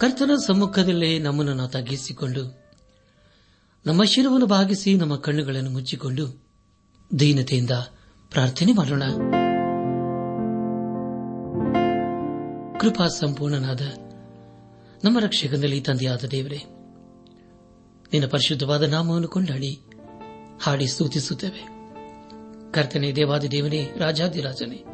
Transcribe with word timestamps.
ಕರ್ತನ 0.00 0.30
ಸಮ್ಮುಖದಲ್ಲೇ 0.46 1.18
ನಮ್ಮನ್ನು 1.18 1.68
ತಗ್ಗಿಸಿಕೊಂಡು, 1.68 2.42
ನಮ್ಮ 3.86 4.04
ಶಿರವನ್ನು 4.04 4.46
ಭಾಗಿಸಿ 4.46 4.94
ನಮ್ಮ 4.94 5.16
ಕಣ್ಣುಗಳನ್ನು 5.16 5.70
ಮುಚ್ಚಿಕೊಂಡು 5.70 6.44
ದೀನತೆಯಿಂದ 7.20 7.70
ಪ್ರಾರ್ಥನೆ 8.30 8.72
ಮಾಡೋಣ. 8.72 9.02
ಕೃಪಾ 12.80 13.06
ಸಂಪೂರ್ಣನಾದ 13.06 13.80
ನಮ್ಮ 15.04 15.18
ರಕ್ಷಕನಲ್ಲಿ 15.18 15.80
ತಂದೆಯಾದ 15.80 16.24
ದೇವರೇ, 16.24 16.60
ನಿನ್ನ 18.12 18.26
ಪರಿಶುದ್ಧವಾದ 18.26 18.82
ನಾಮವನ್ನು 18.82 19.28
ಕೊಂಡಾಡಿ, 19.28 19.80
ಹಾಡಿ 20.62 20.86
ಸ್ತುತಿಸುತ್ತೇವೆ. 20.86 21.64
ಕರ್ತನೆ 22.72 23.16
ದೇವಾದಿ 23.16 23.50
ದೇವನೇ 23.50 23.90
ರಾಜಾದಿರಾಜನೇ 23.96 24.84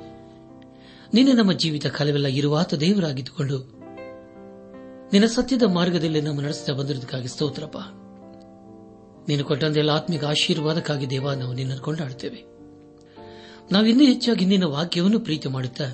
ನಿನ್ನೆ 1.15 1.33
ನಮ್ಮ 1.33 1.53
ಜೀವಿತ 1.53 1.87
ಕಾಲವೆಲ್ಲ 1.87 2.27
ಇರುವಾತ 2.27 2.75
ದೇವರಾಗಿದ್ದುಕೊಂಡು 2.75 3.82
ನಿನ್ನ 5.13 5.27
ಸತ್ಯದ 5.27 5.63
ಮಾರ್ಗದಲ್ಲಿ 5.63 6.21
ನಮ್ಮ 6.21 6.41
ನಡೆಸ್ತಾ 6.41 6.73
ಬಂದಿರುವುದಕ್ಕಾಗಿ 6.73 7.29
ಸ್ತೋತ್ರಪ್ಪ. 7.29 7.79
ನೀನು 9.29 9.45
ಕೊಟ್ಟಂತೆಲ್ಲ 9.45 9.91
ಆತ್ಮಿಕ 9.91 10.25
ಆಶೀರ್ವಾದಕ್ಕಾಗಿ 10.25 11.07
ದೇವ, 11.11 11.33
ನಾವು 11.33 11.53
ನಿನ್ನನ್ನು 11.53 11.83
ಕೊಂಡಾಡುತ್ತೇವೆ. 11.83 12.39
ಇನ್ನೂ 13.89 14.05
ಹೆಚ್ಚಾಗಿ 14.05 14.45
ನಿನ್ನ 14.45 14.65
ವಾಕ್ಯವನ್ನು 14.65 15.21
ಪ್ರೀತಿ 15.21 15.49
ಮಾಡುತ್ತಾ, 15.49 15.85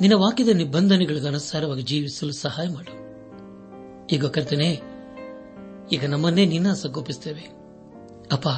ನಿನ್ನ 0.00 0.14
ವಾಕ್ಯದ 0.14 0.48
ನಿಬಂಧನೆಗಳಿಗೆ 0.48 1.28
ಅನುಸಾರವಾಗಿ 1.28 1.82
ಜೀವಿಸಲು 1.82 2.32
ಸಹಾಯ 2.32 2.68
ಮಾಡು. 2.68 2.92
ಈಗ 4.14 4.24
ಕರ್ತನೆ, 4.26 4.70
ಈಗ 5.92 6.04
ನಮ್ಮನ್ನೇ 6.06 6.44
ನಿನ್ನ 6.46 6.72
ಸಗೋಪಿಸುತ್ತೇವೆ 6.72 7.44
ಅಪ್ಪ, 8.32 8.48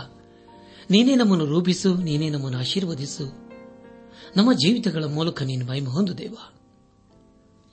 ನೀನೇ 0.91 1.15
ನಮ್ಮನ್ನು 1.15 1.47
ರೂಪಿಸು, 1.47 1.95
ನೀನೇ 1.95 2.29
ನಮ್ಮನ್ನು 2.31 2.59
ಆಶೀರ್ವದಿಸು. 2.59 3.25
ನಮ್ಮ 4.37 4.53
ಜೀವಿತಗಳ 4.53 5.05
ಮೂಲಕ 5.05 5.42
ನೀನು 5.42 5.67
ಮಹಿಮ 5.67 5.89
ಹೊಂದು 5.89 6.19
ದೇವ. 6.19 6.37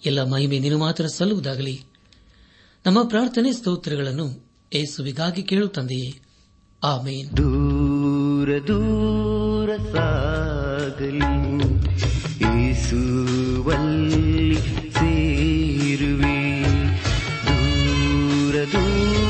ಎಲ್ಲ 0.05 0.23
ಮಹಿಮೆ 0.23 0.59
ನೀನು 0.59 0.77
ಮಾತ್ರ 0.77 1.05
ಸಲ್ಲುವುದಾಗಲಿ. 1.07 1.81
ನಮ್ಮ 2.85 3.07
ಪ್ರಾರ್ಥನೆ 3.07 3.53
ಸ್ತೋತ್ರಗಳನ್ನು 3.53 4.51
ಏಸುವಿಗಾಗಿ 4.73 5.43
ಕೇಳು 5.43 5.67
ತಂದೆಯೇ. 5.67 6.13
ಆಮೇನ್. 6.83 7.37
ದೂರ 7.37 8.49
ದೂರ 8.67 9.77
ಸಾಗಲಿ, 9.77 11.55
ಏಸುವಲ್ಲಿ 12.69 14.55
ಸೇರುವೆ. 14.93 16.63
ದೂರ 17.47 18.55
ದೂರ 18.55 19.20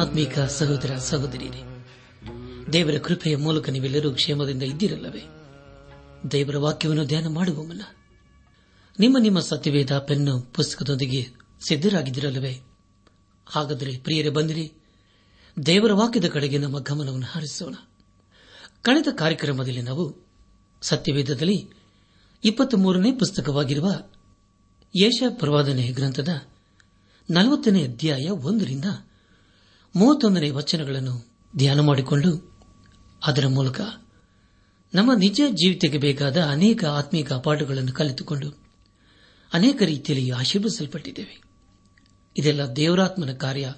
ಆತ್ಮೀಕ 0.00 0.38
ಸಹೋದರ 0.38 0.94
ಸಹೋದರಿಯರೇ, 0.94 1.86
ದೇವರ 2.72 2.98
ಕೃಪೆಯ 2.98 3.36
ಮೂಲಕ 3.36 3.68
ನೀವೆಲ್ಲರೂ 3.68 4.10
ಕ್ಷೇಮದಿಂದ 4.10 4.62
ಇದ್ದಿರಲ್ಲವೇ? 4.62 5.22
ದೇವರ 6.30 6.56
ವಾಕ್ಯವನ್ನು 6.56 7.06
ಧ್ಯಾನ 7.06 7.26
ಮಾಡುವ 7.26 7.72
ನಿಮ್ಮ 9.00 9.18
ನಿಮ್ಮ 9.18 9.40
ಸತ್ಯವೇದ 9.40 9.98
ಪೆನ್ನು 9.98 10.40
ಪುಸ್ತಕದೊಂದಿಗೆ 10.40 11.26
ಸಿದ್ದರಾಗಿದ್ದಿರಲ್ಲವೇ 11.68 12.60
ಹಾಗಾದರೆ 13.46 13.98
ಪ್ರಿಯರೇ 13.98 14.28
ಬಂದಿರಿ, 14.28 14.72
ದೇವರ 15.66 15.92
ವಾಕ್ಯದ 15.92 16.28
ಕಡೆಗೆ 16.28 16.58
ನಮ್ಮ 16.58 16.78
ಗಮನವನ್ನು 16.78 17.26
ಹರಿಸೋಣ. 17.26 17.74
ಕಳೆದ 18.82 19.06
ಕಾರ್ಯಕ್ರಮದಲ್ಲಿ 19.18 19.82
ನಾವು 19.82 20.26
ಸತ್ಯವೇದದಲ್ಲಿ 20.82 21.70
ಇಪ್ಪತ್ತ್ 22.44 22.74
ಮೂರನೇ 22.74 23.12
ಪುಸ್ತಕವಾಗಿರುವ 23.12 23.90
ಯಶ 25.02 25.22
ಪ್ರವಾದನೆ 25.28 25.88
ಗ್ರಂಥದ 25.88 26.28
ನಲವತ್ತನೇ 27.30 27.84
ಅಧ್ಯಾಯ 27.84 28.28
ಒಂದರಿಂದ 28.28 28.84
ಮೂವತ್ತೊಂದನೇ 29.96 30.50
ವಚನಗಳನ್ನು 30.50 31.30
ಧ್ಯಾನ 31.56 31.80
ಮಾಡಿಕೊಂಡು 31.80 32.58
ಅದರ 33.26 33.46
ಮೂಲಕ 33.46 33.80
ನಮ್ಮ 34.94 35.12
ನಿಜ 35.14 35.40
ಜೀವಿತಕ್ಕೆ 35.50 35.98
ಬೇಕಾದ 35.98 36.36
ಅನೇಕ 36.36 36.84
ಆತ್ಮೀಕ 36.84 37.32
ಪಾಠಗಳನ್ನು 37.32 37.92
ಕಲಿತುಕೊಂಡು 37.92 38.50
ಅನೇಕ 39.52 39.82
ರೀತಿಯಲ್ಲಿ 39.82 40.30
ಆಶೀರ್ವಿಸಲ್ಪಟ್ಟಿದ್ದೇವೆ 40.30 41.42
ಇದೆಲ್ಲ 42.38 42.64
ದೇವರಾತ್ಮನ 42.64 43.32
ಕಾರ್ಯ 43.32 43.74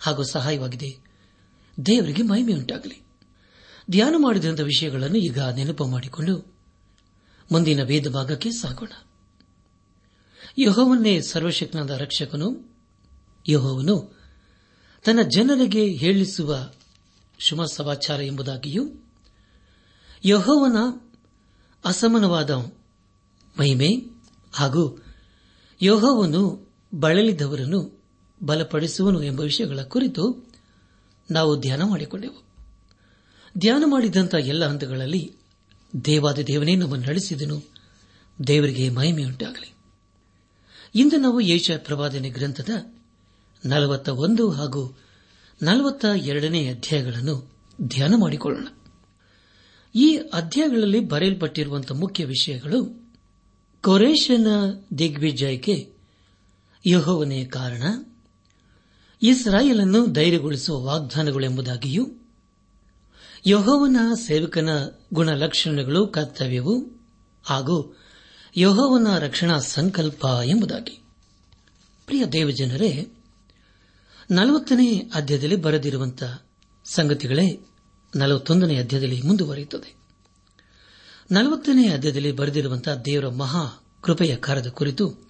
ಹಾಗೂ 0.00 0.22
ಸಹಾಯವಾಗಿದೆ. 0.22 0.98
ದೇವರಿಗೆ 1.86 2.22
ಮಹಿಮೆಯುಂಟಾಗಲಿ 2.22 3.02
ಧ್ಯಾನ 3.90 4.14
ಮಾಡಿದಂಥ 4.18 4.60
ವಿಷಯಗಳನ್ನು 4.60 5.16
ಈಗ 5.16 5.40
ನೆನಪು 5.40 5.86
ಮಾಡಿಕೊಂಡು 5.86 6.54
ಮುಂದಿನ 7.52 7.82
ವೇದ 7.82 8.08
ಭಾಗಕ್ಕೆ 8.08 8.50
ಸಾಗೋಣ. 8.50 8.92
ಯಹೋವನ್ನೇ 10.58 11.20
ಸರ್ವಶಕ್ತನಾದ 11.20 11.90
ರಕ್ಷಕನು, 11.90 12.76
ಯಹೋವನು 13.48 14.13
ತನ್ನ 15.04 15.22
ಜನರಿಗೆ 15.22 15.86
ಹೇಳಿಸುವ 15.86 16.70
ಶುಮ 17.38 17.64
ಸಮಾಚಾರ 17.64 18.22
ಎಂಬುದಾಗಿಯೂ 18.22 18.88
ಯಹೋವನ 20.24 20.76
ಅಸಮನವಾದ 21.84 22.50
ಮಹಿಮೆ 23.60 23.96
ಹಾಗೂ 24.52 25.04
ಯಹೋವನು 25.82 26.72
ಬಳಲಿದವರನ್ನು 26.94 28.04
ಬಲಪಡಿಸುವನು 28.42 29.22
ಎಂಬ 29.22 29.40
ವಿಷಯಗಳ 29.40 29.82
ಕುರಿತು 29.82 30.52
ನಾವು 31.30 31.60
ಧ್ಯಾನ 31.60 31.82
ಮಾಡಿಕೊಂಡೆವು. 31.82 32.44
ಧ್ಯಾನ 33.58 33.82
ಮಾಡಿದಂಥ 33.86 34.34
ಎಲ್ಲ 34.34 34.66
ಹಂತಗಳಲ್ಲಿ 34.66 35.36
ದೇವಾದ 36.04 36.38
ದೇವನೇ 36.38 36.74
ನಮ್ಮನ್ನು 36.74 37.06
ನಡೆಸಿದನು. 37.06 37.62
ದೇವರಿಗೆ 38.46 38.88
ಮಹಿಮೆಯುಂಟಾಗಲಿ. 38.88 39.74
ಇಂದು 40.94 41.16
ನಾವು 41.16 41.40
ಏಷ್ಯಾ 41.40 41.78
ಪ್ರವಾದನೆ 41.78 42.30
ಗ್ರಂಥದ 42.30 42.68
ನಲವತ್ತ 43.64 44.08
ಒಂದು 44.08 44.50
ಹಾಗೂ 44.50 44.98
ನಲವತ್ತ 45.62 46.04
ಎರಡನೇ 46.04 46.68
ಅಧ್ಯಾಯಗಳನ್ನು 46.68 47.52
ಧ್ಯಾನ 47.82 48.14
ಮಾಡಿಕೊಳ್ಳೋಣ. 48.16 48.68
ಈ 49.94 50.16
ಅಧ್ಯಾಯಗಳಲ್ಲಿ 50.16 51.00
ಬರೆಯಲ್ಪಟ್ಟಿರುವಂತಹ 51.00 51.94
ಮುಖ್ಯ 51.94 52.24
ವಿಷಯಗಳು 52.24 53.04
ಕೊರೇಶನ 53.82 54.46
ದಿಗ್ವಿಜಯಕ್ಕೆ 54.98 55.92
ಯಹೋವನೇ 56.86 57.44
ಕಾರಣ, 57.44 57.82
ಇಸ್ರಾಯೇಲನ್ನು 59.22 60.06
ಧೈರ್ಯಗೊಳಿಸುವ 60.06 60.84
ವಾಗ್ದಾನಗಳೆಂಬುದಾಗಿಯೂ 60.84 62.06
ಯಹೋವನ 63.46 63.96
ಸೇವಕನ 64.14 64.68
ಗುಣಲಕ್ಷಣಗಳು 65.14 66.06
ಕರ್ತವ್ಯವು 66.06 67.00
ಹಾಗೂ 67.44 67.96
ಯಹೋವನ 68.56 69.18
ರಕ್ಷಣಾ 69.18 69.58
ಸಂಕಲ್ಪ 69.58 70.26
ಎಂಬುದಾಗಿ. 70.44 71.02
ಪ್ರಿಯ 72.06 72.26
ದೇವಜನರೇ 72.26 73.13
ನಲವತ್ತನೇ 74.30 75.10
ಅಧ್ಯಾಯದಲ್ಲಿ 75.14 75.56
ಬರೆದಿರುವಂತಹ 75.56 76.42
ಸಂಗತಿಗಳೇ 76.84 77.66
ನಲವತ್ತೊಂದನೇ 78.16 78.76
ಅಧ್ಯಾಯದಲ್ಲಿ 78.76 79.22
ಮುಂದುವರಿಯುತ್ತದೆ. 79.22 79.94
ನಲವತ್ತನೇ 81.30 81.88
ಅಧ್ಯಾಯದಲ್ಲಿ 81.88 82.32
ಬರೆದಿರುವಂತಹ 82.32 82.94
ದೇವರ 82.94 83.28
ಮಹಾ 83.28 83.86
ಕೃಪೆಯ 84.02 84.36
ಕಾರ್ಯದ 84.36 84.66
ಕುರಿತು 84.66 85.28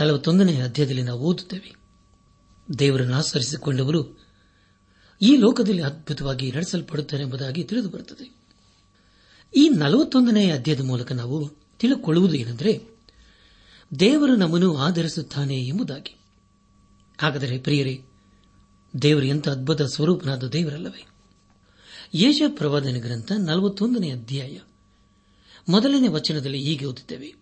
ನಲವತ್ತೊಂದನೇ 0.00 0.60
ಅಧ್ಯಾಯದಲ್ಲಿ 0.60 1.02
ನಾವು 1.02 1.20
ಓದುತ್ತೇವೆ. 1.20 1.74
ದೇವರನ್ನು 2.78 3.14
ಆಚರಿಸಿಕೊಂಡವರು 3.14 4.28
ಈ 5.22 5.36
ಲೋಕದಲ್ಲಿ 5.36 5.82
ಅದ್ಭುತವಾಗಿ 5.82 6.52
ನಡೆಸಲ್ಪಡುತ್ತಾರೆ 6.52 7.22
ಎಂಬುದಾಗಿ 7.22 7.64
ತಿಳಿದು 7.64 7.88
ಬರುತ್ತದೆ 7.88 8.38
ಈ 9.56 9.68
ನಲವತ್ತೊಂದನೇ 9.68 10.50
ಅಧ್ಯಾಯದ 10.50 10.80
ಮೂಲಕ 10.80 11.12
ನಾವು 11.12 11.48
ತಿಳಿದುಕೊಳ್ಳುವುದು 11.78 12.34
ಏನೆಂದರೆ 12.34 12.98
ದೇವರು 14.00 14.36
ನಮ್ಮನ್ನು 14.36 14.76
ಆಧರಿಸುತ್ತಾನೆ 14.76 15.66
ಎಂಬುದಾಗಿ. 15.66 16.17
ಹಾಗಾದರೆ 17.18 17.58
ಪ್ರಿಯರೇ, 17.58 18.02
ದೇವರು 19.02 19.26
ಎಂಥ 19.26 19.48
ಅದ್ಭುತ 19.48 19.82
ಸ್ವರೂಪನಾದ 19.82 20.44
ದೇವರಲ್ಲವೇ? 20.44 21.06
ಯೇಷ 22.14 22.42
ಪ್ರವಾದನ 22.48 22.96
ಗ್ರಂಥ 22.98 23.32
ನಲವತ್ತೊಂದನೇ 23.32 24.10
ಅಧ್ಯಾಯ. 24.10 24.58
ಮೊದಲನೇ 25.68 26.08
ವಚನದಲ್ಲಿ 26.08 26.58
ಹೀಗೆ 26.58 26.84
ಓದಿದ್ದೇವೆ 26.84 27.34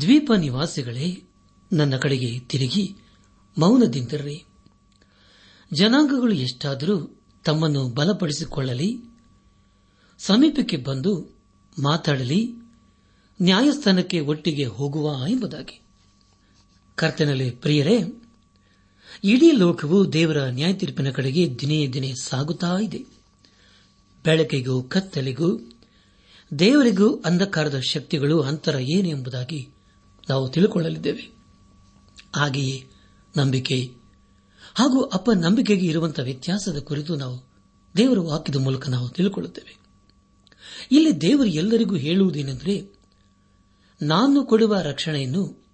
ದ್ವೀಪ 0.00 0.32
ನಿವಾಸಿಗಳೇ, 0.32 1.22
ನನ್ನ 1.72 1.96
ಕಡೆಗೆ 1.96 2.38
ತಿರುಗಿ 2.38 2.96
ಮೌನದಿಂದಿರ್ರಿ 3.58 4.44
ಜನಾಂಗಗಳು 5.72 6.34
ಎಷ್ಟಾದರೂ 6.34 7.20
ತಮ್ಮನ್ನು 7.44 7.88
ಬಲಪಡಿಸಿಕೊಳ್ಳಲಿ, 7.88 8.98
ಸಮೀಪಕ್ಕೆ 10.18 10.76
ಬಂದು 10.76 11.38
ಮಾತಾಡಲಿ, 11.78 12.52
ನ್ಯಾಯಸ್ಥಾನಕ್ಕೆ 13.42 14.20
ಒಟ್ಟಿಗೆ 14.20 14.64
ಹೋಗುವ 14.66 15.28
ಎಂಬುದಾಗಿ. 15.28 15.82
ಕರ್ತನಲ್ಲಿ 16.94 17.50
ಪ್ರಿಯರೇ 17.50 18.22
ಇಡೀ 19.24 19.50
ಲೋಕವು 19.50 20.12
ದೇವರ 20.12 20.42
ನ್ಯಾಯ 20.42 20.72
ತೀರ್ಪಿನ 20.72 21.10
ಕಡೆಗೆ 21.10 21.58
ದಿನೇ 21.58 21.88
ದಿನೇ 21.88 22.12
ಸಾಗುತ್ತಾ 22.22 22.78
ಇದೆ. 22.82 23.04
ಬೆಳಕಿಗೂ 24.24 24.82
ಕತ್ತಲಿಗೂ, 24.82 25.70
ದೇವರಿಗೂ 26.58 27.16
ಅಂಧಕಾರದ 27.16 27.80
ಶಕ್ತಿಗಳು 27.80 28.40
ಅಂತರ 28.40 28.78
ಏನು 28.80 29.08
ಎಂಬುದಾಗಿ 29.08 29.68
ನಾವು 30.28 30.48
ತಿಳಿದುಕೊಳ್ಳಲಿದ್ದೇವೆ 30.48 31.30
ಹಾಗೆಯೇ 32.36 32.84
ನಂಬಿಕೆ 33.36 33.94
ಹಾಗೂ 34.74 35.02
ಅಪ್ಪ 35.02 35.30
ಅಪನಂಬಿಕೆಗೆ 35.30 35.86
ಇರುವಂತಹ 35.86 36.22
ವ್ಯತ್ಯಾಸದ 36.22 36.78
ಕುರಿತು 36.78 37.16
ನಾವು 37.16 37.42
ದೇವರ 37.96 38.18
ವಾಕ್ಯದ 38.18 38.56
ಮೂಲಕ 38.56 38.88
ನಾವು 38.88 39.08
ತಿಳಿದುಕೊಳ್ಳುತ್ತೇವೆ 39.08 39.76
ಇಲ್ಲಿ 40.92 41.20
ದೇವರು 41.20 41.44
ಎಲ್ಲರಿಗೂ 41.44 41.96
ಹೇಳುವುದೇನೆಂದರೆ, 41.96 42.92
ನಾನು 44.02 44.44
ಕೊಡುವ 44.44 44.76
ರಕ್ಷಣೆಯನ್ನು 44.82 45.64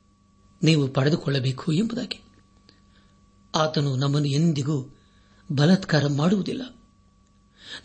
ನೀವು 0.62 0.88
ಪಡೆದುಕೊಳ್ಳಬೇಕು 0.88 1.72
ಎಂಬುದಾಗಿ. 1.72 2.31
ಆತನು 3.54 3.96
ನಮ್ಮನ್ನು 3.96 4.28
ಎಂದಿಗೂ 4.28 4.96
ಬಲಾತ್ಕಾರ 5.52 6.06
ಮಾಡುವುದಿಲ್ಲ. 6.06 6.76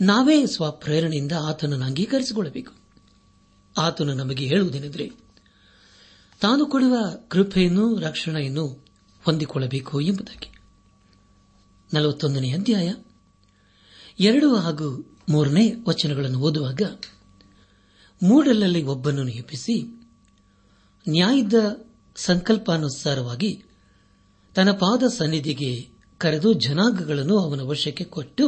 ನಾವೇ 0.02 0.46
ಸ್ವಪ್ರೇರಣೆಯಿಂದ 0.46 1.32
ಆತನನ್ನು 1.32 1.86
ಅಂಗೀಕರಿಸಿಕೊಳ್ಳಬೇಕು. 1.86 2.74
ಆತನು 3.78 4.14
ನಮಗೆ 4.14 4.46
ಹೇಳುವುದೇನೆಂದರೆ, 4.46 5.12
ತಾನು 6.42 6.66
ಕೊಡುವ 6.66 6.98
ಕೃಪೆಯನ್ನು, 7.28 8.00
ರಕ್ಷಣೆಯನ್ನು 8.00 8.68
ಹೊಂದಿಕೊಳ್ಳಬೇಕು 9.26 10.02
ಎಂಬುದಾಗಿ. 10.02 10.52
ನಲವತ್ತೊಂದನೇ 11.94 12.52
ಅಧ್ಯಾಯ. 12.52 12.94
ಎರಡು 14.20 14.56
ಹಾಗೂ 14.56 15.18
ಮೂರನೇ 15.30 15.74
ವಚನಗಳನ್ನು 15.88 16.40
ಓದುವಾಗ, 16.40 16.82
ಮೂಡಲಲ್ಲಿ 18.24 18.84
ಒಬ್ಬನನ್ನು 18.84 19.32
ಎಬ್ಬಿಸಿ, 19.32 19.82
ನ್ಯಾಯದ 21.10 21.86
ಸಂಕಲ್ಪಾನುಸಾರವಾಗಿ 22.16 23.64
ತನ್ನ 24.58 24.72
ಪಾದ 24.72 25.04
ಸನ್ನಿಧಿಗೆ 25.08 25.88
ಕರೆದು 26.18 26.54
ಜನಾಂಗಗಳನ್ನು 26.54 27.40
ಅವನ 27.40 27.62
ವಶಕ್ಕೆ 27.62 28.04
ಕೊಟ್ಟು 28.04 28.46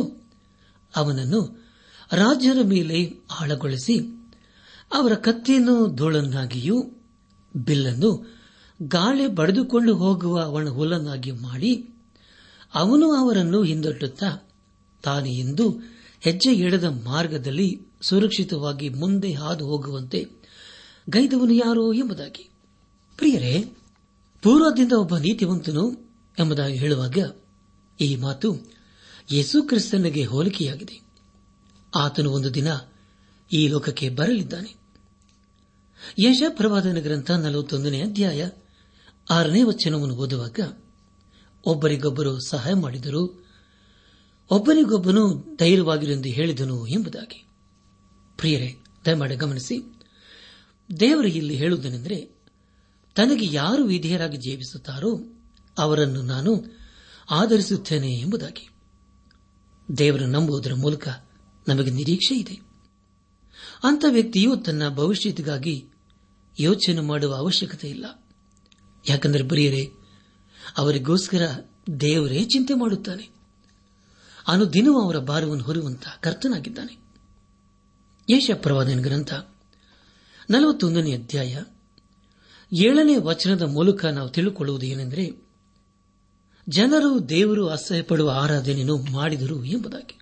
ಅವನನ್ನು 0.95 1.41
ರಾಜ್ಯರ 2.11 2.57
ಮೇಲೆ 2.63 3.00
ಆಳಗೊಳಿಸಿ 3.39 3.95
ಅವರ 4.94 5.15
ಕತ್ತಿಯನ್ನು 5.15 5.95
ಧೂಳನ್ನಾಗಿಯೂ 5.95 6.77
ಬಿಲ್ಲನ್ನು 7.57 8.11
ಗಾಳಿ 8.81 9.27
ಬಡಿದುಕೊಂಡು 9.27 9.95
ಹೋಗುವ 9.95 10.39
ಅವನ 10.39 10.67
ಹುಲ್ಲನ್ನಾಗಿ 10.69 11.31
ಮಾಡಿ 11.31 11.71
ಅವನು 12.73 13.11
ಅವರನ್ನು 13.13 13.63
ಹಿಂದೊಟ್ಟುತ್ತಾ 13.63 14.29
ತಾನು 15.03 15.27
ಎಂದು 15.27 15.65
ಹೆಜ್ಜೆ 16.21 16.53
ಇಡದ 16.53 16.83
ಮಾರ್ಗದಲ್ಲಿ 16.83 17.81
ಸುರಕ್ಷಿತವಾಗಿ 18.01 18.89
ಮುಂದೆ 18.89 19.33
ಹಾದು 19.33 19.65
ಹೋಗುವಂತೆ 19.65 20.19
ಗೈದವನು 21.09 21.53
ಯಾರೋ 21.53 21.94
ಎಂಬುದಾಗಿ. 21.94 22.50
ಪ್ರಿಯರೇ 23.17 23.53
ಪೂರ್ವದಿಂದ 24.41 24.91
ಒಬ್ಬ 24.91 25.18
ನೀತಿವಂತನು 25.18 26.13
ಎಂಬುದಾಗಿ 26.39 26.77
ಹೇಳುವಾಗ 26.77 27.18
ಈ 28.01 28.15
ಮಾತು 28.15 28.71
ಯೇಸು 29.31 29.62
ಕ್ರಿಸ್ತನಿಗೆ 29.62 30.25
ಹೋಲಿಕೆಯಾಗಿದೆ. 30.25 31.01
ಆತನು 31.95 32.31
ಒಂದು 32.31 32.53
ದಿನ 32.53 32.68
ಈ 33.53 33.68
ಲೋಕಕ್ಕೆ 33.68 34.09
ಬರಲಿದ್ದಾನೆ. 34.09 34.75
ಯಶ 36.19 36.41
ಪ್ರವಾದನ 36.50 36.97
ಗ್ರಂಥ 37.00 37.31
ನಲವತ್ತೊಂದನೇ 37.31 38.01
ಅಧ್ಯಾಯ 38.01 38.50
ಆರನೇ 39.30 39.63
ವಚನವನ್ನು 39.63 40.15
ಓದುವಾಗ 40.15 40.59
ಒಬ್ಬರಿಗೊಬ್ಬರು 41.65 42.47
ಸಹಾಯ 42.47 42.74
ಮಾಡಿದರು 42.74 43.45
ಒಬ್ಬರಿಗೊಬ್ಬನು 44.50 45.56
ಧೈರ್ಯವಾಗಿರೆಂದು 45.59 46.30
ಹೇಳಿದನು 46.30 46.88
ಎಂಬುದಾಗಿ. 46.88 47.45
ಪ್ರಿಯರೇ, 48.38 48.75
ದಯಮಾಡಿ 49.06 49.35
ಗಮನಿಸಿ, 49.35 49.94
ದೇವರು 51.00 51.27
ಇಲ್ಲಿ 51.27 51.56
ಹೇಳುವುದೇನೆಂದರೆ 51.56 52.38
ತನಗೆ 53.15 53.56
ಯಾರು 53.56 53.83
ವಿಧೇಯರಾಗಿ 53.83 54.38
ಜೀವಿಸುತ್ತಾರೋ 54.38 55.19
ಅವರನ್ನು 55.77 56.21
ನಾನು 56.21 56.79
ಆಧರಿಸುತ್ತೇನೆ 57.31 58.13
ಎಂಬುದಾಗಿ. 58.13 58.69
ದೇವರು 59.97 60.25
ನಂಬುವುದರ 60.25 60.73
ಮೂಲಕ 60.73 61.07
ನಮಗೆ 61.67 61.91
ನಿರೀಕ್ಷೆ 61.91 62.35
ಇದೆ. 62.35 62.59
ಅಂತ 63.83 64.06
ವ್ಯಕ್ತಿಯು 64.09 64.56
ತನ್ನ 64.56 64.89
ಭವಿಷ್ಯತಿಗಾಗಿ 64.89 65.85
ಯೋಚನೆ 66.59 67.01
ಮಾಡುವ 67.01 67.35
ಅವಶ್ಯಕತೆ 67.35 67.89
ಇಲ್ಲ. 67.89 68.06
ಯಾಕಂದರೆ 69.09 69.44
ಬರೆಯರೆ 69.44 69.89
ಅವರಿಗೋಸ್ಕರ 70.78 71.61
ದೇವರೇ 71.99 72.44
ಚಿಂತೆ 72.44 72.73
ಮಾಡುತ್ತಾನೆ. 72.73 73.30
ಅನುದಿನವೂ 74.47 75.01
ಅವರ 75.01 75.18
ಭಾರವನ್ನು 75.18 75.63
ಹೊರುವಂತಹ 75.63 76.18
ಕರ್ತನಾಗಿದ್ದಾನೆ. 76.21 76.97
ಯಶಪ್ರವಾದನ 78.30 79.01
ಗ್ರಂಥ 79.01 79.33
ನಲವತ್ತೊಂದನೇ 80.49 81.13
ಅಧ್ಯಾಯ 81.13 81.63
ಏಳನೇ 82.73 83.16
ವಚನದ 83.16 83.61
ಮೂಲಕ 83.61 84.06
ನಾವು 84.06 84.30
ತಿಳಿದುಕೊಳ್ಳುವುದು 84.30 84.85
ಏನೆಂದರೆ, 84.85 85.49
ಜನರು 86.69 87.30
ದೇವರು 87.30 87.68
ಅಸಹ್ಯಪಡುವ 87.68 88.31
ಆರಾಧನೆಯನ್ನು 88.31 88.97
ಮಾಡಿದರು 88.97 89.64
ಎಂಬುದಾಗಿ. 89.64 90.19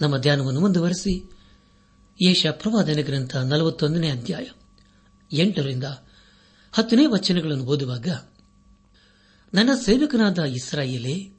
ನಮ್ಮ 0.00 0.18
ಧ್ಯಾನವನ್ನು 0.18 0.60
ಮುಂದುವರೆಸಿ 0.60 1.30
ಯೇಷ 2.22 2.46
ಪ್ರವಾದನ 2.46 2.98
ಗ್ರಂಥ 3.02 3.36
ನಲವತ್ತೊಂದನೇ 3.36 4.08
ಅಧ್ಯಾಯ 4.08 4.46
ಎಂಟರಿಂದ 5.32 5.84
ಹತ್ತನೇ 6.72 7.06
ವಚನಗಳನ್ನು 7.06 7.64
ಓದುವಾಗ, 7.64 8.08
ನನ್ನ 9.54 9.70
ಸೇವಕನಾದ 9.84 10.38
ಇಸ್ರಾಯೇಲೇ, 10.38 11.36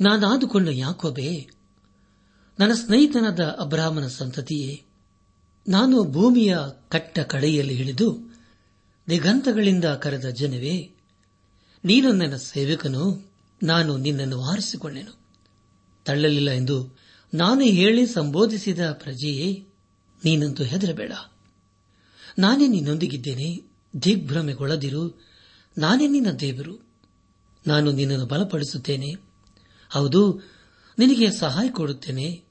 ನಾನಾದುಕೊಂಡ 0.00 0.68
ಯಾಕೋಬೇ, 0.68 1.48
ನನ್ನ 2.58 2.72
ಸ್ನೇಹಿತನಾದ 2.72 3.40
ಅಬ್ರಾಹ್ಮನ 3.40 4.06
ಸಂತತಿಯೇ, 4.06 4.84
ನಾನು 5.68 6.04
ಭೂಮಿಯ 6.04 6.58
ಕಟ್ಟ 6.88 7.18
ಕಡೆಯಲ್ಲಿ 7.18 7.74
ಹಿಡಿದು 7.74 8.35
ದಿಗಂತಗಳಿಂದ 9.10 9.84
ಕರೆದ 9.84 10.24
ಜನವೇ, 10.24 10.90
ನೀನು 11.84 12.12
ನನ್ನ 12.12 12.36
ಸೇವಕನು, 12.36 13.32
ನಾನು 13.62 13.96
ನಿನ್ನನ್ನು 13.96 14.42
ಆರಿಸಿಕೊಂಡೆನು. 14.42 15.26
ತಳ್ಳಲಿಲ್ಲ 16.04 16.50
ಎಂದು 16.50 16.98
ನಾನು 17.34 17.60
ಹೇಳಿ 17.60 18.06
ಸಂಬೋಧಿಸಿದ 18.06 18.92
ಪ್ರಜೆಯೇ, 18.92 19.66
ನೀನಂತೂ 20.24 20.64
ಹೆದರಬೇಡ. 20.64 21.12
ನಾನೇ 22.38 22.66
ನಿನ್ನೊಂದಿಗಿದ್ದೇನೆ, 22.66 23.62
ದಿಗ್ಭ್ರಮೆಗೊಳ್ಳದಿರು. 24.02 25.22
ನಾನೇ 25.78 26.06
ನಿನ್ನ 26.06 26.30
ದೇವರು. 26.30 26.86
ನಾನು 27.66 27.92
ನಿನ್ನನ್ನು 27.92 28.26
ಬಲಪಡಿಸುತ್ತೇನೆ. 28.26 29.14
ಹೌದು, 29.90 30.40
ನಿನಗೆ 30.98 31.30
ಸಹಾಯ 31.30 31.68
ಕೊಡುತ್ತೇನೆ. 31.68 32.44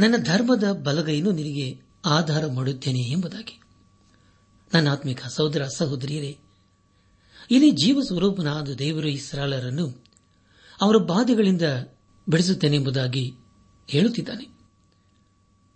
ನನ್ನ 0.00 0.16
ಧರ್ಮದ 0.16 0.72
ಬಲಗೈನು 0.72 1.30
ನಿನಗೆ 1.30 1.80
ಆಧಾರ 2.04 2.46
ಮಾಡುತ್ತೇನೆ 2.46 3.00
ಎಂಬುದಾಗಿ. 3.00 3.59
ನನ್ನ 4.74 4.88
ಆತ್ಮಿಕ 4.88 5.26
ಸಹೋದರ 5.26 5.64
ಸಹೋದರಿಯರೇ, 5.76 6.38
ಇಲ್ಲಿ 7.50 7.70
ಜೀವ 7.70 8.00
ಸ್ವರೂಪನಾದ 8.00 8.68
ದೇವರು 8.68 9.08
ಇಸ್ರಾಲರನ್ನು 9.08 10.04
ಅವರ 10.80 10.96
ಬಾಧೆಗಳಿಂದ 10.96 11.62
ಬಿಡಿಸುತ್ತೇನೆಂಬುದಾಗಿ 12.28 13.32
ಹೇಳುತ್ತಿದ್ದಾನೆ. 13.88 14.58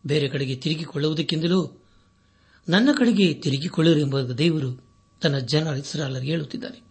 ಬೇರೆ 0.06 0.28
ಕಡೆಗೆ 0.28 0.56
ತಿರುಗಿಕೊಳ್ಳುವುದಕ್ಕಿಂತಲೂ 0.56 1.82
ನನ್ನ 2.68 2.88
ಕಡೆಗೆ 2.98 3.34
ತಿರುಗಿಕೊಳ್ಳರು 3.34 4.00
ಎಂಬ 4.00 4.20
ದೇವರು 4.20 4.84
ತನ್ನ 5.22 5.38
ಜನ 5.38 5.66
ಇಸ್ರಾಲರಿಗೆ 5.66 6.32
ಹೇಳುತ್ತಿದ್ದಾನೆ. 6.32 6.82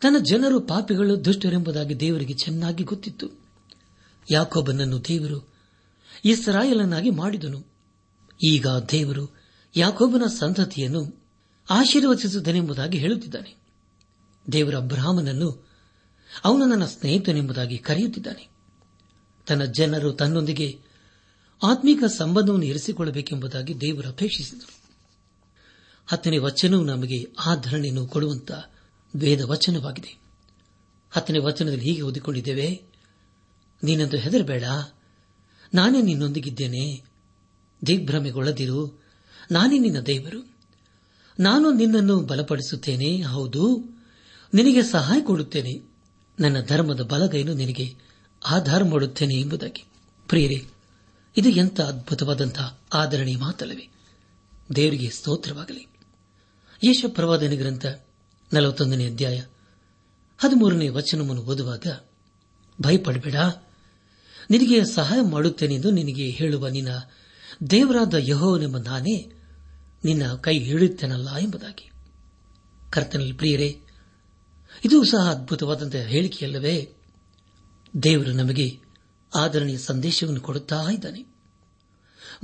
ತನ್ನ 0.00 0.16
ಜನರು 0.18 0.60
ಪಾಪಿಗಳು 0.60 1.24
ದುಷ್ಟರೆಂಬುದಾಗಿ 1.24 2.00
ದೇವರಿಗೆ 2.00 2.34
ಚೆನ್ನಾಗಿ 2.34 2.84
ಗೊತ್ತಿತ್ತು. 2.84 3.28
ಯಾಕೋಬನನ್ನು 4.30 5.04
ದೇವರು 5.04 5.54
ಇಸ್ರಾಯಲನ್ನಾಗಿ 6.24 7.10
ಮಾಡಿದನು. 7.10 7.66
ಈಗ 8.44 8.66
ದೇವರು 8.68 9.35
ಯಾಕೋಬನ 9.76 10.22
ಸಂತತಿಯನ್ನು 10.38 11.26
ಆಶೀರ್ವದಿಸುತ್ತನೆಂಬುದಾಗಿ 11.70 12.98
ಹೇಳುತ್ತಿದ್ದಾನೆ. 12.98 13.56
ದೇವರ 14.52 14.78
ಬ್ರಾಹ್ಮನನ್ನು 14.78 15.68
ಅವನು 16.44 16.66
ನನ್ನ 16.66 16.84
ಸ್ನೇಹಿತನೆಂಬುದಾಗಿ 16.84 17.78
ಕರೆಯುತ್ತಿದ್ದಾನೆ. 17.78 18.48
ತನ್ನ 19.46 19.64
ಜನರು 19.64 20.12
ತನ್ನೊಂದಿಗೆ 20.12 20.78
ಆತ್ಮಿಕ 21.62 22.04
ಸಂಬಂಧವನ್ನು 22.04 22.66
ಇರಿಸಿಕೊಳ್ಳಬೇಕೆಂಬುದಾಗಿ 22.66 23.80
ದೇವರು 23.80 24.08
ಅಪೇಕ್ಷಿಸಿದರು. 24.08 24.76
ಹತ್ತನೇ 26.06 26.38
ವಚನವು 26.38 26.84
ನಮಗೆ 26.84 27.32
ಆಧರಣೆಯನ್ನು 27.46 28.06
ಕೊಡುವಂತ 28.06 28.50
ವೇದ 29.16 29.40
ವಚನವಾಗಿದೆ. 29.40 30.18
ಹತ್ತನೇ 31.10 31.38
ವಚನದಲ್ಲಿ 31.38 31.84
ಹೀಗೆ 31.84 32.02
ಓದಿಕೊಂಡಿದ್ದೇವೆ, 32.02 32.82
ನೀನಂತೂ 33.84 34.16
ಹೆದರಬೇಡ, 34.16 34.64
ನಾನೇ 35.74 36.02
ನಿನ್ನೊಂದಿಗಿದ್ದೇನೆ, 36.02 37.02
ದಿಗ್ಭ್ರಮೆಗೊಳ್ಳದಿರು 37.86 39.05
ನಾನೇ 39.50 39.78
ನಿನ್ನ 39.78 40.00
ದೇವರು? 40.00 40.56
ನಾನು 41.40 41.72
ನಿನ್ನನ್ನು 41.72 42.20
ಬಲಪಡಿಸುತ್ತೇನೆ, 42.20 43.22
ಹೌದು. 43.22 43.84
ನಿನಗೆ 44.54 44.82
ಸಹಾಯ 44.82 45.20
ಕೊಡುತ್ತೇನೆ. 45.20 45.82
ನನ್ನ 46.40 46.56
ಧರ್ಮದ 46.60 47.00
ಬಲಗೈನು 47.00 47.54
ನಿನಗೆ 47.54 47.94
ಆಧಾರ 48.46 48.84
ಮಾಡುತ್ತೇನೆ 48.84 49.34
ಎಂಬುದಾಗಿ. 49.34 49.84
ಪ್ರಿಯರೇ, 50.28 50.66
ಇದು 51.36 51.48
ಎಂಥ 51.48 51.80
ಅದ್ಭುತವಾದಂತಹ 51.80 52.80
ಆಧರಣೀಯ 52.94 53.36
ಮಾತಲ್ಲವೇ. 53.36 53.88
ದೇವರಿಗೆ 54.76 55.10
ಸ್ತೋತ್ರವಾಗಲಿ. 55.10 55.86
ಯೇಷ 56.84 57.04
ಪ್ರವಾದನೆ 57.08 57.56
ಗ್ರಂಥ 57.56 57.86
ನಲವತ್ತೊಂದನೇ 58.52 59.06
ಅಧ್ಯಾಯ 59.06 59.42
ಹದಿಮೂರನೇ 60.38 60.88
ವಚನವನ್ನು 60.88 61.42
ಓದುವಾಗ, 61.42 61.86
ಭಯಪಡಬೇಡ. 62.82 63.34
ನಿನಗೆ 64.50 64.84
ಸಹಾಯ 64.84 65.20
ಮಾಡುತ್ತೇನೆಂದು 65.20 65.90
ನಿನಗೆ 65.90 66.30
ಹೇಳುವ 66.30 66.68
ನಿನ್ನ 66.68 66.88
ದೇವರಾದ 67.70 68.14
ಯಹೋವನೆಂಬ 68.18 68.78
ನಾನೇ 68.78 69.35
ನಿನ್ನ 70.06 70.34
ಕೈ 70.34 70.58
ಹಿಡಿಯುತ್ತೇನಲ್ಲ 70.58 71.36
ಎಂಬುದಾಗಿ. 71.36 71.90
ಕರ್ತನಲ್ಲಿ 72.90 73.32
ಪ್ರಿಯರೇ, 73.32 73.80
ಇದು 74.84 75.04
ಸಹ 75.04 75.30
ಅದ್ಭುತವಾದಂತಹ 75.30 75.98
ಹೇಳಿಕೆಯಲ್ಲವೇ? 75.98 76.92
ದೇವರು 78.02 78.32
ನಮಗೆ 78.32 78.78
ಆದರಣೀಯ 79.34 79.78
ಸಂದೇಶವನ್ನು 79.78 80.40
ಕೊಡುತ್ತಾ 80.40 80.82
ಇದ್ದಾನೆ. 80.92 81.34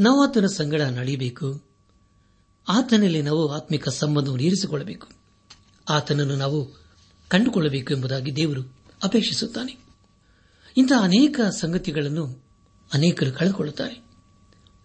ನಾವು 0.00 0.28
ಆತನ 0.28 0.46
ಸಂಗಡ 0.46 0.80
ನಡೆಯಬೇಕು 0.80 1.62
ಆತನಲ್ಲಿ 2.68 3.22
ನಾವು 3.22 3.48
ಆತ್ಮಿಕ 3.48 3.88
ಸಂಬಂಧವನ್ನು 3.88 4.42
ಇರಿಸಿಕೊಳ್ಳಬೇಕು. 4.42 5.08
ಆತನನ್ನು 5.88 6.36
ನಾವು 6.36 6.72
ಕಂಡುಕೊಳ್ಳಬೇಕು 7.28 7.94
ಎಂಬುದಾಗಿ 7.94 8.36
ದೇವರು 8.36 8.62
ಅಪೇಕ್ಷಿಸುತ್ತಾನೆ. 9.02 9.76
ಇಂತಹ 10.76 11.02
ಅನೇಕ 11.02 11.40
ಸಂಗತಿಗಳನ್ನು 11.60 12.44
ಅನೇಕರು 12.92 13.32
ಕಳೆದುಕೊಳ್ಳುತ್ತಾರೆ. 13.32 14.04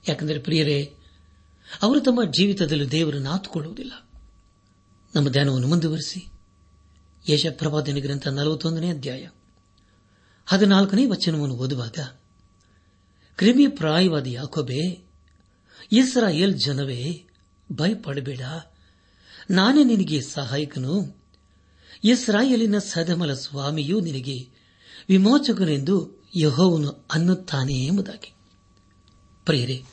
ಯಾಕೆಂದರೆ 0.08 0.40
ಪ್ರಿಯರೇ 0.40 0.97
ಅವರು 1.82 2.00
ತಮ್ಮ 2.00 2.24
ಜೀವಿತದಲ್ಲಿ 2.24 2.92
ದೇವರನ್ನು 2.92 3.30
ಆತುಕೊಳ್ಳುವುದಿಲ್ಲ. 3.30 4.10
ನಮ್ಮ 5.16 5.30
ಧ್ಯಾನವನ್ನು 5.30 5.68
ಮುಂದುವರೆಸಿ. 5.68 6.28
ಯಶಪ್ರಭಾದನ 7.34 7.96
ಗ್ರಂಥ 7.96 8.28
ನಲವತ್ತೊಂದನೇ 8.28 8.90
ಅಧ್ಯಾಯ. 8.90 9.30
ಹದಿನಾಲ್ಕನೇ 10.46 11.06
ವಚನವನ್ನು 11.06 11.56
ಓದುವಾಗ, 11.56 12.00
ಕ್ರಿಮಿ 13.36 13.68
ಪ್ರಾಯವಾದ 13.68 14.28
ಯಾಕೊಬೆ, 14.28 15.08
ಇಸ್ರಾಯೇಲ್ 15.92 16.60
ಜನವೇ, 16.60 17.26
ಭಯಪಡಬೇಡ. 17.72 18.40
ನಾನೇ 19.52 19.84
ನಿನಗೆ 19.84 20.22
ಸಹಾಯಕನು. 20.22 21.24
ಇಸ್ರಾಯೇಲಿನ 22.04 22.78
ಸದಮಲ 22.78 23.34
ಸ್ವಾಮಿಯು 23.34 24.00
ನಿನಗೆ 24.00 24.50
ವಿಮೋಚಕನೆಂದು 25.10 26.26
ಯಹೋವನು 26.36 27.08
ಅನ್ನುತ್ತಾನೆ 27.14 27.86
ಎಂಬುದಾಗಿ. 27.86 28.34
ಪ್ರಿಯರೇ 29.46 29.84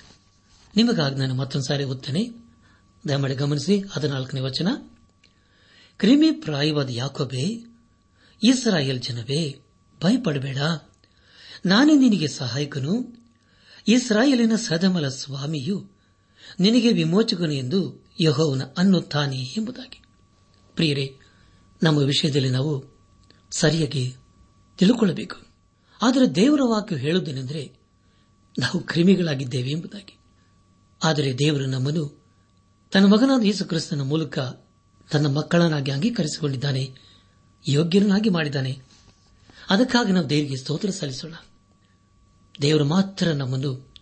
ನಿಮಗಾಗಿ 0.76 1.14
ನಾನು 1.14 1.34
ಮತ್ತೊಂದು 1.34 1.66
ಸಾರಿ 1.66 1.84
ಓದ್ತೇನೆ. 1.84 2.28
ದಯಮಾಡಿ 3.08 3.34
ಗಮನಿಸಿ 3.34 3.82
ಹದಿನಾಲ್ಕನೇ 3.92 4.40
ವಚನ. 4.40 4.68
ಕ್ರಿಮಿ 5.96 6.30
ಪ್ರಾಯವಾದ 6.30 6.88
ಯಾಕೋಬೇ, 6.90 7.64
ಇಸ್ರಾಯೇಲ್ 8.42 9.00
ಜನವೇ, 9.00 9.60
ಭಯಪಡಬೇಡ. 10.04 10.56
ನಾನೇ 11.66 11.94
ನಿನಗೆ 11.94 12.28
ಸಹಾಯಕನು. 12.28 13.24
ಇಸ್ರಾಯೇಲಿನ 13.88 14.56
ಸದಮಲ 14.56 15.08
ಸ್ವಾಮಿಯು 15.08 15.90
ನಿನಗೆ 16.60 16.92
ವಿಮೋಚಕನು 16.92 17.52
ಎಂದು 17.52 18.06
ಯಹೋವನ 18.20 18.62
ಅನ್ನುತ್ತಾನೆ 18.78 19.36
ಎಂಬುದಾಗಿ. 19.36 20.02
ಪ್ರಿಯರೇ, 20.74 21.16
ನಮ್ಮ 21.82 21.98
ವಿಷಯದಲ್ಲಿ 21.98 22.50
ನಾವು 22.50 22.84
ಸರಿಯಾಗಿ 23.50 24.14
ತಿಳುಕೊಳ್ಳಬೇಕು. 24.78 25.36
ಆದರೆ 26.02 26.34
ದೇವರ 26.34 26.60
ವಾಕ್ಯ 26.64 26.96
ಹೇಳುವುದೇನೆಂದರೆ 26.96 27.72
ನಾವು 28.58 28.80
ಕ್ರಿಮಿಗಳಾಗಿದ್ದೇವೆ 28.80 29.70
ಎಂಬುದಾಗಿ. 29.70 30.18
ಆದರೆ 31.02 31.38
ದೇವರು 31.38 31.66
ನಮ್ಮನ್ನು 31.66 32.24
ತನ್ನ 32.92 33.06
ಮಗನಾದ 33.06 33.42
ಯೇಸು 33.44 33.64
ಕ್ರಿಸ್ತನ 33.64 34.00
ಮೂಲಕ 34.00 34.38
ತನ್ನ 35.10 35.26
ಮಕ್ಕಳನ್ನಾಗಿ 35.26 35.90
ಅಂಗೀಕರಿಸಿಕೊಂಡಿದ್ದಾನೆ, 35.90 36.94
ಯೋಗ್ಯರನ್ನಾಗಿ 37.68 38.28
ಮಾಡಿದ್ದಾನೆ. 38.28 38.82
ಅದಕ್ಕಾಗಿ 39.70 40.12
ನಾವು 40.12 40.30
ದೇವರಿಗೆ 40.30 40.56
ಸ್ತೋತ್ರ 40.56 40.90
ಸಲ್ಲಿಸೋಣ. 40.90 41.34
ದೇವರು 42.62 42.84
ಮಾತ್ರ 42.84 43.28
ನಮ್ಮನ್ನು 43.28 43.92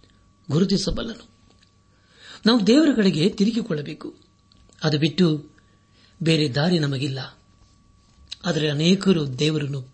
ಗುರುತಿಸಬಲ್ಲನು. 0.50 1.28
ನಾವು 2.46 2.66
ದೇವರ 2.66 2.88
ಕಡೆಗೆ 2.96 3.28
ತಿರುಗಿಕೊಳ್ಳಬೇಕು. 3.28 4.14
ಅದು 4.82 4.98
ಬಿಟ್ಟು 4.98 5.50
ಬೇರೆ 6.22 6.54
ದಾರಿ 6.54 6.78
ನಮಗಿಲ್ಲ. 6.78 7.38
ಆದರೆ 8.44 8.70
ಅನೇಕರು 8.70 9.38
ದೇವರನ್ನು 9.38 9.86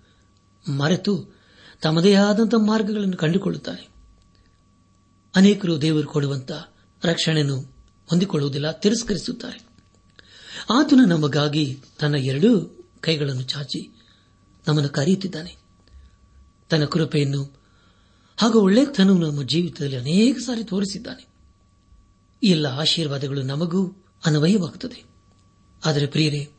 ಮರೆತು 0.71 1.39
ತಮ್ಮದೇ 1.83 2.15
ಆದಂತಹ 2.15 2.67
ಮಾರ್ಗಗಳನ್ನು 2.67 3.17
ಕಂಡುಕೊಳ್ಳುತ್ತಾರೆ. 3.17 3.89
ಅನೇಕರು 5.37 5.81
ದೇವರು 5.81 6.09
ಕೊಡುವಂತಹ 6.09 6.73
ರಕ್ಷಣೆಯನ್ನು 7.05 7.61
ಹೊಂದಿಕೊಳ್ಳುವುದಿಲ್ಲ, 8.07 8.71
ತಿರಸ್ಕರಿಸುತ್ತಾರೆ. 8.71 9.69
ಆತನು 10.71 11.05
ನಮಗಾಗಿ 11.05 11.83
ತನ್ನ 11.99 12.15
ಎರಡೂ 12.15 12.79
ಕೈಗಳನ್ನು 13.01 13.43
ಚಾಚಿ 13.43 13.89
ನಮ್ಮನ್ನು 14.69 14.89
ಕರೆಯುತ್ತಿದ್ದಾನೆ. 14.89 15.57
ತನ್ನ 16.71 16.85
ಕೃಪೆಯನ್ನು 16.85 17.61
ಹಾಗೂ 18.37 18.61
ಒಳ್ಳೆತನವು 18.61 19.19
ನಮ್ಮ 19.19 19.43
ಜೀವಿತದಲ್ಲಿ 19.43 19.97
ಅನೇಕ 19.97 20.39
ಸಾರಿ 20.39 20.65
ತೋರಿಸಿದ್ದಾನೆ. 20.65 21.27
ಎಲ್ಲ 22.43 22.67
ಆಶೀರ್ವಾದಗಳು 22.67 23.43
ನಮಗೂ 23.43 24.07
ಅನ್ವಯವಾಗುತ್ತದೆ. 24.27 25.05
ಆದರೆ 25.85 26.07
ಪ್ರಿಯರೇ, 26.07 26.51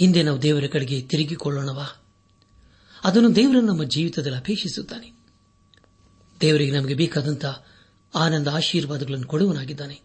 ಹಿಂದೆ 0.00 0.22
ನಾವು 0.22 0.42
ದೇವರ 0.42 0.64
ಕಡೆಗೆ 0.72 1.02
ತಿರುಗಿಕೊಳ್ಳೋಣವಾ? 1.02 2.02
ಅದನ್ನು 3.04 3.36
ದೇವರನ್ನು 3.36 3.60
ನಮ್ಮ 3.60 3.84
ಜೀವಿತದಲ್ಲಿ 3.84 4.38
ಅಪೇಕ್ಷಿಸುತ್ತಾನೆ. 4.38 5.12
ದೇವರಿಗೆ 6.40 6.70
ನಮಗೆ 6.70 6.94
ಬೇಕಾದಂತಹ 6.94 7.66
ಆನಂದ 8.14 8.48
ಆಶೀರ್ವಾದಗಳನ್ನು 8.48 9.26
ಕೊಡುವನಾಗಿದ್ದಾನೆ 9.26 10.00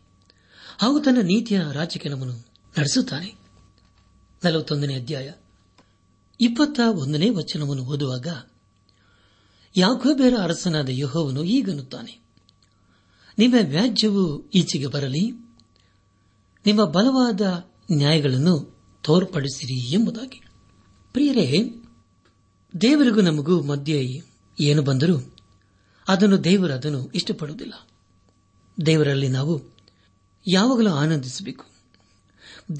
ಹಾಗೂ 0.77 0.99
ತನ್ನ 0.99 1.17
ನೀತಿಯ 1.21 1.61
ರಾಜ್ಯಕ್ಕೆ 1.73 2.09
ನಡೆಸುತ್ತಾನೆ. 2.09 3.33
ನಲವತ್ತೊಂದನೇ 4.43 4.95
ಅಧ್ಯಾಯ. 4.95 5.31
ಇಪ್ಪತ್ತ 6.41 6.79
ಒಂದನೇ 6.93 7.29
ವಚನವನ್ನು 7.29 7.83
ಓದುವಾಗ 7.83 8.27
ಯಾಕೋಬೇರ 9.77 10.33
ಅರಸನಾದ 10.43 10.89
ಯಹೋವನು 10.89 11.43
ಈಗನ್ನುತ್ತಾನೆ 11.43 12.25
ನಿಮ್ಮ 13.37 13.55
ವ್ಯಾಜ್ಯವು 13.69 14.49
ಈಚೆಗೆ 14.49 14.87
ಬರಲಿ, 14.87 15.31
ನಿಮ್ಮ 16.65 16.83
ಬಲವಾದ 16.85 17.41
ನ್ಯಾಯಗಳನ್ನು 17.91 18.83
ತೋರ್ಪಡಿಸಿರಿ 19.03 19.93
ಎಂಬುದಾಗಿ. 19.93 20.41
ಪ್ರಿಯರೇ, 21.13 21.83
ದೇವರಿಗೂ 22.81 23.21
ನಮಗೂ 23.21 23.61
ಮಧ್ಯೆ 23.61 24.21
ಏನು 24.59 24.81
ಬಂದರೂ 24.81 25.35
ಅದನ್ನು 26.07 26.43
ದೇವರು 26.43 26.73
ಅದನ್ನು 26.73 27.07
ಇಷ್ಟಪಡುವುದಿಲ್ಲ. 27.07 27.73
ದೇವರಲ್ಲಿ 28.85 29.29
ನಾವು 29.29 29.61
ಯಾವಾಗಲೂ 30.47 30.89
ಆನಂದಿಸಬೇಕು. 30.89 31.65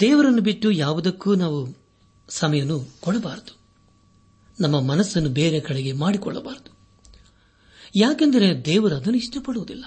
ದೇವರನ್ನು 0.00 0.40
ಬಿಟ್ಟು 0.40 0.70
ಯಾವುದಕ್ಕೂ 0.70 1.34
ನಾವು 1.34 1.78
ಸಮಯವನ್ನು 2.28 2.88
ಕೊಡಬಾರದು. 3.00 3.56
ನಮ್ಮ 4.60 4.80
ಮನಸ್ಸನ್ನು 4.80 5.28
ಬೇರೆ 5.28 5.60
ಕಡೆಗೆ 5.60 5.92
ಮಾಡಿಕೊಳ್ಳಬಾರದು. 5.92 6.76
ಯಾಕೆಂದರೆ 7.96 8.64
ದೇವರು 8.64 8.96
ಅದನ್ನು 8.96 9.18
ಇಷ್ಟಪಡುವುದಿಲ್ಲ. 9.18 9.84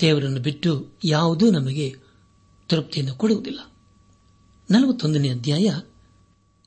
ದೇವರನ್ನು 0.00 0.40
ಬಿಟ್ಟು 0.40 0.88
ಯಾವುದೂ 1.04 1.50
ನಮಗೆ 1.50 1.96
ತೃಪ್ತಿಯನ್ನು 2.68 3.14
ಕೊಡುವುದಿಲ್ಲ. 3.14 3.60
ನಲವತ್ತೊಂದನೇ 4.70 5.30
ಅಧ್ಯಾಯ 5.30 5.80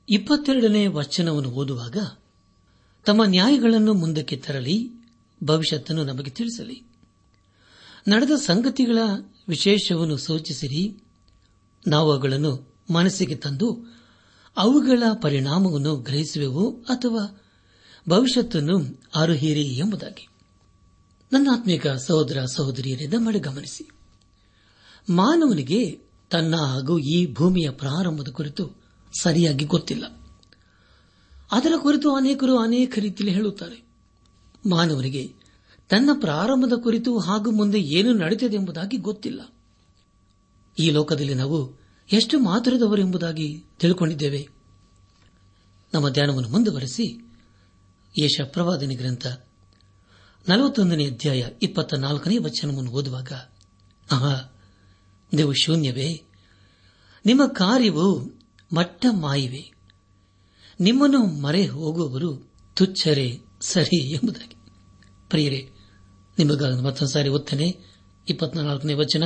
ಇಪ್ಪತ್ತೆರಡನೇ 0.08 0.86
ವಚನವನ್ನು 0.86 1.50
ಓದುವಾಗ 1.50 1.96
ತಮ್ಮ 3.06 3.24
ನ್ಯಾಯಗಳನ್ನು 3.24 3.94
ಮುಂದಕ್ಕೆ 3.94 4.36
ತರಲಿ, 4.36 4.90
ಭವಿಷ್ಯತ್ತನ್ನು 5.44 6.04
ನಮಗೆ 6.04 6.30
ತಿಳಿಸಲಿ. 6.30 6.91
ನಡೆದ 8.08 8.30
ಸಂಗತಿಗಳ 8.30 8.98
ವಿಶೇಷವನ್ನು 9.48 10.16
ಸೂಚಿಸಿರಿ. 10.16 11.02
ನಾವು 11.86 12.12
ಅವುಗಳನ್ನು 12.12 12.74
ಮನಸ್ಸಿಗೆ 12.92 13.34
ತಂದು 13.34 14.00
ಅವುಗಳ 14.56 15.02
ಪರಿಣಾಮವನ್ನು 15.22 15.96
ಗ್ರಹಿಸುವೆವು 15.96 16.70
ಅಥವಾ 16.70 17.40
ಭವಿಷ್ಯತ್ತನ್ನು 18.08 19.02
ಅರುಹಿರಿ 19.14 19.62
ಎಂಬುದಾಗಿ. 19.62 20.28
ನನ್ನ 21.32 21.48
ಆತ್ಮಿಕ 21.52 21.86
ಸಹೋದರ 21.88 22.44
ಸಹೋದರಿಯರಿಂದ 22.44 23.14
ಮಾಡಿ 23.18 23.38
ಗಮನಿಸಿ. 23.38 23.88
ಮಾನವನಿಗೆ 25.10 26.00
ತನ್ನ 26.30 26.56
ಹಾಗೂ 26.56 26.98
ಈ 26.98 27.32
ಭೂಮಿಯ 27.32 27.70
ಪ್ರಾರಂಭದ 27.70 28.28
ಕುರಿತು 28.28 28.70
ಸರಿಯಾಗಿ 29.20 29.64
ಗೊತ್ತಿಲ್ಲ. 29.64 30.04
ಅದರ 31.52 31.72
ಕುರಿತು 31.76 32.14
ಅನೇಕರು 32.14 32.58
ಅನೇಕ 32.58 32.98
ರೀತಿಯಲ್ಲಿ 32.98 33.36
ಹೇಳುತ್ತಾರೆ. 33.36 33.84
ಮಾನವನಿಗೆ 34.70 35.41
ತನ್ನ 35.92 36.10
ಪ್ರಾರಂಭದ 36.20 36.72
ಕುರಿತು 36.82 37.18
ಹಾಗೂ 37.18 37.50
ಮುಂದೆ 37.50 37.80
ಏನು 37.80 38.12
ನಡೆಯುತ್ತದೆ 38.12 38.56
ಎಂಬುದಾಗಿ 38.56 38.96
ಗೊತ್ತಿಲ್ಲ. 38.96 39.40
ಈ 40.78 40.90
ಲೋಕದಲ್ಲಿ 40.90 41.34
ನಾವು 41.34 41.80
ಎಷ್ಟು 42.12 42.38
ಮಾತ್ರದವರು 42.38 43.00
ಎಂಬುದಾಗಿ 43.00 43.64
ತಿಳ್ಕೊಂಡಿದ್ದೇವೆ. 43.80 44.48
ನಮ್ಮ 45.94 46.08
ಧ್ಯಾನವನ್ನು 46.08 46.48
ಮುಂದುವರೆಸಿ 46.48 47.34
ಯಶ 48.18 48.40
ಪ್ರವಾದನೆ 48.44 48.94
ಗ್ರಂಥ 48.94 49.26
ನಲವತ್ತೊಂದನೇ 50.48 51.06
ಅಧ್ಯಾಯ 51.06 51.48
ಇಪ್ಪತ್ತ 51.62 51.94
ನಾಲ್ಕನೇ 51.94 52.38
ವಚನವನ್ನು 52.38 52.90
ಓದುವಾಗ, 52.90 53.32
ಆಹಾ, 54.12 54.60
ನೀವು 55.32 55.52
ಶೂನ್ಯವೇ? 55.52 56.22
ನಿಮ್ಮ 57.26 57.46
ಕಾರ್ಯವು 57.46 58.38
ಮಟ್ಟ 58.74 59.06
ಮಾಯಿವೆ 59.10 59.72
ನಿಮ್ಮನ್ನು 60.80 61.26
ಮರೆ 61.26 61.66
ಹೋಗುವವರು 61.66 62.50
ತುಚ್ಛರೇ 62.76 63.40
ಸರಿ 63.60 64.12
ಎಂಬುದಾಗಿ. 64.12 64.56
ಪ್ರಿಯರೇ 65.28 65.70
ನಿಮಗಾಗಿ 66.38 66.82
ಮತ್ತೊಂದು 66.82 67.12
ಸಾರಿ 67.12 67.28
ಓದ್ತೇನೆ. 67.28 67.78
ಇಪ್ಪತ್ನಾಲ್ಕನೇ 68.28 68.94
ವಚನ. 68.94 69.24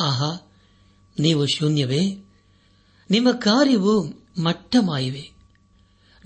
ಆಹಾ, 0.00 0.50
ನೀವು 1.18 1.46
ಶೂನ್ಯವೇ? 1.46 2.24
ನಿಮ್ಮ 3.10 3.30
ಕಾರ್ಯವು 3.32 4.02
ಮಟ್ಟಮಾಯಿವೆ. 4.42 5.30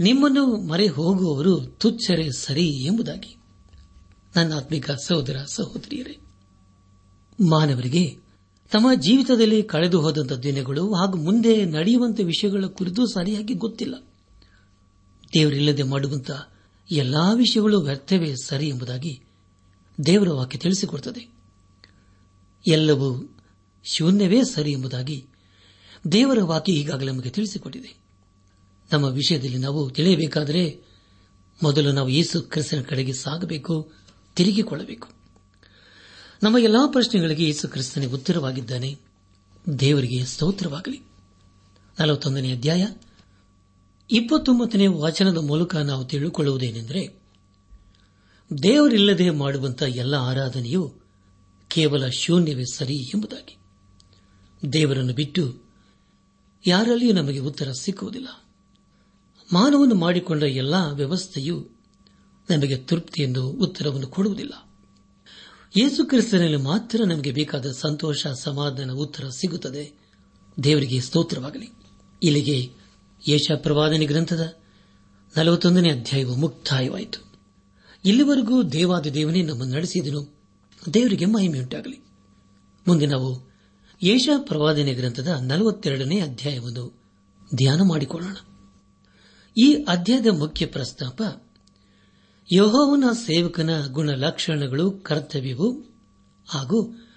ನಿಮ್ಮನ್ನು 0.01 0.47
ಮರೆ 0.47 0.87
ಹೋಗುವವರು 0.87 1.61
ತುಚ್ಛರೇ 1.61 2.31
ಸರಿ 2.39 2.69
ಎಂಬುದಾಗಿ. 2.69 3.37
ನನ್ನ 4.37 4.55
ಆತ್ಮಿಕ 4.55 4.91
ಸಹೋದರ 4.91 5.37
ಸಹೋದರಿಯರೇ, 5.47 6.19
ಮಾನವರಿಗೆ 7.49 8.17
ತಮ್ಮ 8.73 8.95
ಜೀವಿತದಲ್ಲಿ 8.95 9.63
ಕಳೆದು 9.63 10.01
ಹೋದಂತಹ 10.01 10.37
ದಿನಗಳು 10.37 10.95
ಹಾಗೂ 10.95 11.19
ಮುಂದೆ 11.19 11.65
ನಡೆಯುವಂತಹ 11.65 12.25
ವಿಷಯಗಳ 12.25 12.65
ಕುರಿತು 12.65 13.07
ಸರಿಯಾಗಿ 13.07 13.55
ಗೊತ್ತಿಲ್ಲ. 13.55 13.95
ದೇವರಿಲ್ಲದೆ 15.35 15.83
ಮಾಡುವಂತಹ 15.83 16.53
ಎಲ್ಲಾ 16.91 17.33
ವಿಷಯಗಳು 17.33 17.81
ವ್ಯರ್ಥವೇ 17.81 18.35
ಸರಿ 18.45 18.69
ಎಂಬುದಾಗಿ 18.69 19.25
ದೇವರ 20.07 20.29
ವಾಕ್ಯ 20.29 20.59
ತಿಳಿಸಿಕೊಡುತ್ತದೆ 20.59 21.39
ಎಲ್ಲವೂ 22.67 23.37
ಶೂನ್ಯವೇ 23.85 24.43
ಸರಿ 24.43 24.73
ಎಂಬುದಾಗಿ 24.73 25.27
ದೇವರ 26.13 26.39
ವಾಕ್ಯ 26.43 26.73
ಈಗಾಗಲೇ 26.73 27.13
ನಮಗೆ 27.13 27.31
ತಿಳಿಸಿಕೊಟ್ಟಿದೆ. 27.31 27.97
ನಮ್ಮ 28.93 29.05
ವಿಷಯದಲ್ಲಿ 29.05 29.59
ನಾವು 29.59 29.91
ತಿಳಿಯಬೇಕಾದರೆ 29.91 30.81
ಮೊದಲು 31.63 31.93
ನಾವು 31.93 32.09
ಯೇಸು 32.09 32.43
ಕ್ರಿಸ್ತನ 32.43 32.81
ಕಡೆಗೆ 32.81 33.13
ಸಾಗಬೇಕು 33.13 33.93
ತಿರುಗಿಕೊಳ್ಳಬೇಕು 34.37 35.09
ನಮ್ಮ 36.43 36.59
ಎಲ್ಲಾ 36.59 36.87
ಪ್ರಶ್ನೆಗಳಿಗೆ 36.87 37.45
ಯೇಸು 37.45 37.69
ಕ್ರಿಸ್ತನೇ 37.69 38.07
ಉತ್ತರವಾಗಿದ್ದಾನೆ. 38.07 38.99
ದೇವರಿಗೆ 39.79 40.25
ಸ್ತೋತ್ರವಾಗಲಿ. 40.25 41.01
ನಲವತ್ತೊಂದನೇ 42.01 42.53
ಅಧ್ಯಾಯ, 42.53 42.87
ಇಪ್ಪತ್ತೊಂಬತ್ತನೇ 44.11 44.87
ವಾಚನದ 44.87 45.37
ಮೂಲಕ 45.37 45.77
ನಾವು 45.77 46.05
ತಿಳಿದುಕೊಳ್ಳುವುದೇನೆಂದರೆ 46.05 47.28
ದೇವರಿಲ್ಲದೆ 48.63 49.31
ಮಾಡುವಂತಹ 49.31 49.97
ಎಲ್ಲ 49.97 50.15
ಆರಾಧನೆಯು 50.15 50.95
ಕೇವಲ 51.69 52.09
ಶೂನ್ಯವೇ 52.09 52.65
ಸರಿ 52.73 52.97
ಎಂಬುದಾಗಿ. 52.97 53.57
ದೇವರನ್ನು 54.73 55.15
ಬಿಟ್ಟು 55.15 55.63
ಯಾರಲ್ಲಿಯೂ 56.67 57.13
ನಮಗೆ 57.13 57.39
ಉತ್ತರ 57.39 57.73
ಸಿಕ್ಕುವುದಿಲ್ಲ. 57.73 58.29
ಮಾನವನು 59.53 59.95
ಮಾಡಿಕೊಂಡ 59.95 60.43
ಎಲ್ಲ 60.43 60.75
ವ್ಯವಸ್ಥೆಯು 60.93 61.69
ನಮಗೆ 62.51 62.77
ತೃಪ್ತಿಯನ್ನು 62.77 63.47
ಉತ್ತರವನ್ನು 63.47 64.07
ಕೊಡುವುದಿಲ್ಲ. 64.07 64.69
ಯೇಸು 65.77 66.05
ಕ್ರಿಸ್ತನಲ್ಲಿ 66.05 66.57
ಮಾತ್ರ 66.57 67.05
ನಮಗೆ 67.05 67.33
ಬೇಕಾದ 67.33 67.67
ಸಂತೋಷ, 67.71 68.27
ಸಮಾಧಾನ, 68.27 68.91
ಉತ್ತರ 68.91 69.29
ಸಿಗುತ್ತದೆ. 69.29 69.93
ದೇವರಿಗೆ 70.65 71.01
ಸ್ತೋತ್ರವಾಗಲಿ. 71.01 71.69
ಇಲ್ಲಿಗೆ 72.23 72.71
ಯೇಷ 73.29 73.51
ಪ್ರವಾದನೆ 73.57 74.07
ಗ್ರಂಥದ 74.07 74.57
ನಲವತ್ತೊಂದನೇ 75.37 75.91
ಅಧ್ಯಾಯವು 75.91 76.37
ಮುಕ್ತಾಯವಾಯಿತು. 76.37 77.28
ಇಲ್ಲಿವರೆಗೂ 78.05 78.63
ದೇವಾದ 78.63 79.07
ದೇವನೇ 79.07 79.43
ನಮ್ಮನ್ನು 79.43 79.75
ನಡೆಸಿದನು. 79.75 80.39
ದೇವರಿಗೆ 80.95 81.25
ಮಹಿಮೆಯುಂಟಾಗಲಿ. 81.25 82.05
ಮುಂದೆ 82.89 83.07
ನಾವು 83.07 83.49
ಯೇಷ 84.03 84.29
ಪ್ರವಾದನೆ 84.39 84.95
ಗ್ರಂಥದ 84.95 85.29
ನಲವತ್ತೆರಡನೇ 85.29 86.21
ಅಧ್ಯಾಯವನ್ನು 86.21 87.01
ಧ್ಯಾನ 87.55 87.83
ಮಾಡಿಕೊಳ್ಳೋಣ. 87.83 88.37
ಈ 89.63 89.75
ಅಧ್ಯಾಯದ 89.75 90.27
ಮುಖ್ಯ 90.27 90.67
ಪ್ರಸ್ತಾಪ, 90.67 91.23
ಯಹೋವನ 92.53 93.05
ಸೇವಕನ 93.13 93.87
ಗುಣಲಕ್ಷಣಗಳು 93.87 94.91
ಕರ್ತವ್ಯವು 94.91 95.85
ಹಾಗೂ 96.49 97.09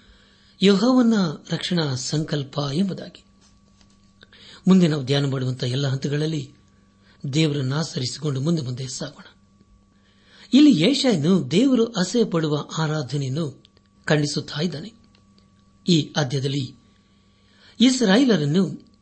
ಯಹೋವನ 0.62 1.12
ರಕ್ಷಣಾ 1.52 1.94
ಸಂಕಲ್ಪ 1.94 2.58
ಎಂಬುದಾಗಿ. 2.72 3.24
ಮುಂದೆ 4.68 4.88
ನಾವು 4.88 5.04
ಧ್ಯಾನ 5.04 5.30
ಮಾಡುವಂತಹ 5.30 5.66
ಎಲ್ಲ 5.66 5.88
ಹಂತಗಳಲ್ಲಿ 5.88 6.54
ದೇವರನ್ನು 7.32 7.76
ಆಚರಿಸಿಕೊಂಡು 7.76 8.40
ಮುಂದೆ 8.40 8.62
ಮುಂದೆ 8.62 8.88
ಸಾಗೋಣ. 8.88 9.31
ಇಲ್ಲಿ 10.52 10.82
ಯೇಷಾಯನು 10.82 11.50
ದೇವರು 11.50 11.84
ಅಸಹ್ಯ 11.84 12.24
ಪಡುವ 12.24 12.68
ಆರಾಧನೆಯನ್ನು 12.78 13.64
ಖಂಡಿಸುತ್ತಿದ್ದಾನೆ 14.04 14.94
ಈ 15.88 16.12
ಅಧ್ಯದಲ್ಲಿ 16.16 16.74
ಇಸ್ರಾಯಿಲರನ್ನು 17.80 18.92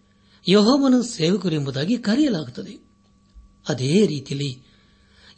ಯಹೋವನ 0.48 0.94
ಸೇವಕರು 1.00 1.54
ಎಂಬುದಾಗಿ 1.54 1.98
ಕರೆಯಲಾಗುತ್ತದೆ. 1.98 2.90
ಅದೇ 3.68 4.06
ರೀತಿಯಲ್ಲಿ 4.06 4.62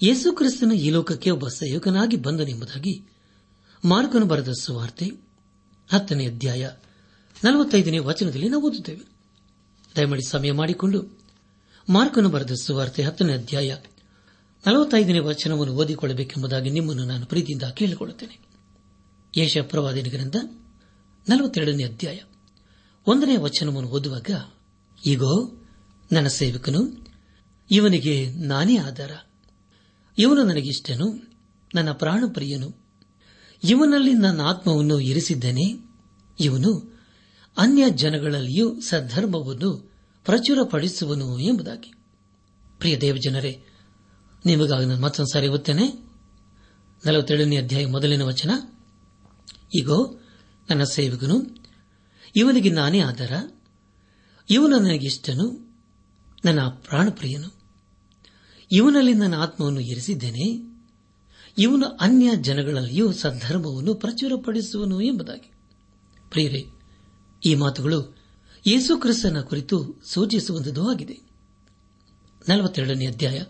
ಯೇಸು 0.02 0.32
ಕ್ರಿಸ್ತನ 0.32 0.72
ಈ 0.72 0.90
ಲೋಕಕ್ಕೆ 0.90 1.30
ಒಬ್ಬ 1.30 1.48
ಸೇವಕನಾಗಿ 1.48 2.16
ಬಂದನೆಂಬುದಾಗಿ 2.16 3.04
ಮಾರ್ಕನು 3.84 4.26
ಬರೆದ 4.26 4.48
ಸುವಾರ್ತೆ 4.60 5.06
ಹತ್ತನೇ 5.92 6.26
ಅಧ್ಯಾಯ 6.26 6.70
ನಲವತ್ತೈದನೇ 7.44 7.98
ವಚನದಲ್ಲಿ 7.98 8.48
ನಾವು 8.48 8.70
ಓದುತ್ತೇವೆ. 8.70 9.00
ದಯಮಾಡಿ 9.96 10.28
ಸಮಯ 10.28 10.52
ಮಾಡಿಕೊಂಡು 10.52 11.18
ಮಾರ್ಕನು 11.88 12.28
ಬರೆದ 12.28 12.50
ಸುವಾರ್ತೆ 12.62 13.02
ಹತ್ತನೇ 13.02 13.32
ಅಧ್ಯಾಯ 13.32 13.76
ನಲವತ್ತೈದನೇ 14.66 15.18
ವಚನವನ್ನು 15.18 15.74
ಓದಿಕೊಳ್ಳಬೇಕೆಂಬುದಾಗಿ 15.74 16.70
ನಿಮ್ಮನ್ನು 16.70 17.04
ನಾನು 17.04 17.26
ಪ್ರೀತಿಯಿಂದ 17.26 17.62
ಕೇಳಿಕೊಳ್ಳುತ್ತೇನೆ. 17.62 18.38
ಯೇಷ 19.36 19.58
ಪ್ರವಾದಿನ 19.58 20.04
ಗ್ರಂಥ 20.04 20.36
ನಲವತ್ತೆರಡನೇ 21.28 21.84
ಅಧ್ಯಾಯ 21.84 22.18
ಒಂದನೇ 23.06 23.36
ವಚನವನ್ನು 23.36 23.90
ಓದುವಾಗ 23.90 24.30
ಈಗೋ 25.06 25.66
ನನ್ನ 26.12 26.26
ಸೇವಕನು, 26.26 27.06
ಇವನಿಗೆ 27.70 28.32
ನಾನೇ 28.32 28.76
ಆಧಾರ. 28.76 29.10
ಇವನು 30.18 30.42
ನನಗಿಷ್ಟನು, 30.42 31.32
ನನ್ನ 31.74 31.92
ಪ್ರಾಣಪ್ರಿಯನು. 31.92 32.82
ಇವನಲ್ಲಿ 33.64 34.14
ನನ್ನ 34.14 34.40
ಆತ್ಮವನ್ನು 34.40 35.00
ಇರಿಸಿದ್ದೇನೆ. 35.00 35.92
ಇವನು 36.40 37.00
ಅನ್ಯ 37.56 37.90
ಜನಗಳಲ್ಲಿಯೂ 37.90 38.80
ಸದ್ಧರ್ಮವನ್ನು 38.80 39.92
ಪ್ರಚುರಪಡಿಸುವನು 40.24 41.38
ಎಂಬುದಾಗಿ. 41.38 41.92
ಪ್ರಿಯ 42.78 42.98
ದೇವಜನರೇ 42.98 43.64
ನಿಮಗಾಗಿ 44.46 44.86
ನಾನು 44.86 45.00
ಮತ್ತೊಂದು 45.00 45.32
ಸಾರಿ 45.32 45.48
ಓದ್ತೇನೆ. 45.48 46.12
ನಲವತ್ತೆರಡನೇ 47.06 47.56
ಅಧ್ಯಾಯ 47.56 47.86
ಮೊದಲಿನ 47.86 48.22
ವಚನ. 48.22 48.50
ಈಗೋ 49.74 50.20
ನನ್ನ 50.70 50.84
ಸೇವಕನು, 50.84 51.56
ಇವನಿಗೆ 52.36 52.70
ನಾನೇ 52.70 53.00
ಆಧಾರ 53.00 53.32
ಇವನು 54.50 54.78
ನನಗಿಷ್ಟನು 54.78 55.72
ನನ್ನ 56.44 56.60
ಪ್ರಾಣಪ್ರಿಯನು. 56.60 57.62
ಇವನಲ್ಲಿ 58.72 59.14
ನನ್ನ 59.14 59.34
ಆತ್ಮವನ್ನು 59.34 59.80
ಇರಿಸಿದ್ದೇನೆ. 59.80 60.72
ಇವನು 61.58 61.86
ಅನ್ಯ 61.86 62.30
ಜನಗಳಲ್ಲಿಯೂ 62.36 63.12
ಸದ್ಧರ್ಮವನ್ನು 63.12 63.94
ಪ್ರಚುರಪಡಿಸುವನು 63.94 65.00
ಎಂಬುದಾಗಿ. 65.00 65.52
ಪ್ರಿಯರೇ 66.30 66.66
ಈ 67.44 67.54
ಮಾತುಗಳು 67.54 68.16
ಯೇಸು 68.66 68.96
ಕ್ರಿಸ್ತನ 68.96 69.40
ಕುರಿತು 69.40 70.02
ಸೂಚಿಸುವಂತದ್ದು 70.06 70.90
ಆಗಿದೆ. 70.90 71.20
ನಲವತ್ತೆರಡನೇ 72.48 73.06
ಅಧ್ಯಾಯ 73.06 73.42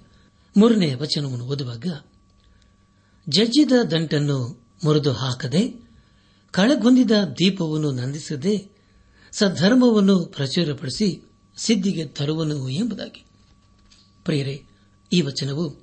ಮೂರನೇ 0.56 0.94
ವಚನವನ್ನು 0.94 1.44
ಓದುವಾಗ, 1.44 1.86
ಜಜ್ಜಿದ 3.28 3.72
ದಂಟನ್ನು 3.90 4.66
ಮುರಿದು 4.84 5.12
ಹಾಕದೆ 5.12 5.90
ಕಳೆಗೊಂದಿದ 6.50 7.10
ದೀಪವನ್ನು 7.10 7.92
ನಂದಿಸದೆ, 7.92 8.68
ಸದ್ಧರ್ಮವನ್ನು 9.32 10.24
ಪ್ರಚುರಪಡಿಸಿ 10.24 11.30
ಸಿದ್ದಿಗೆ 11.56 12.04
ತರುವನು 12.04 12.68
ಎಂಬುದಾಗಿ. 12.68 13.24
ಪ್ರಿಯರೇ, 14.24 14.64
ಈ 15.12 15.20
ವಚನವು 15.20 15.82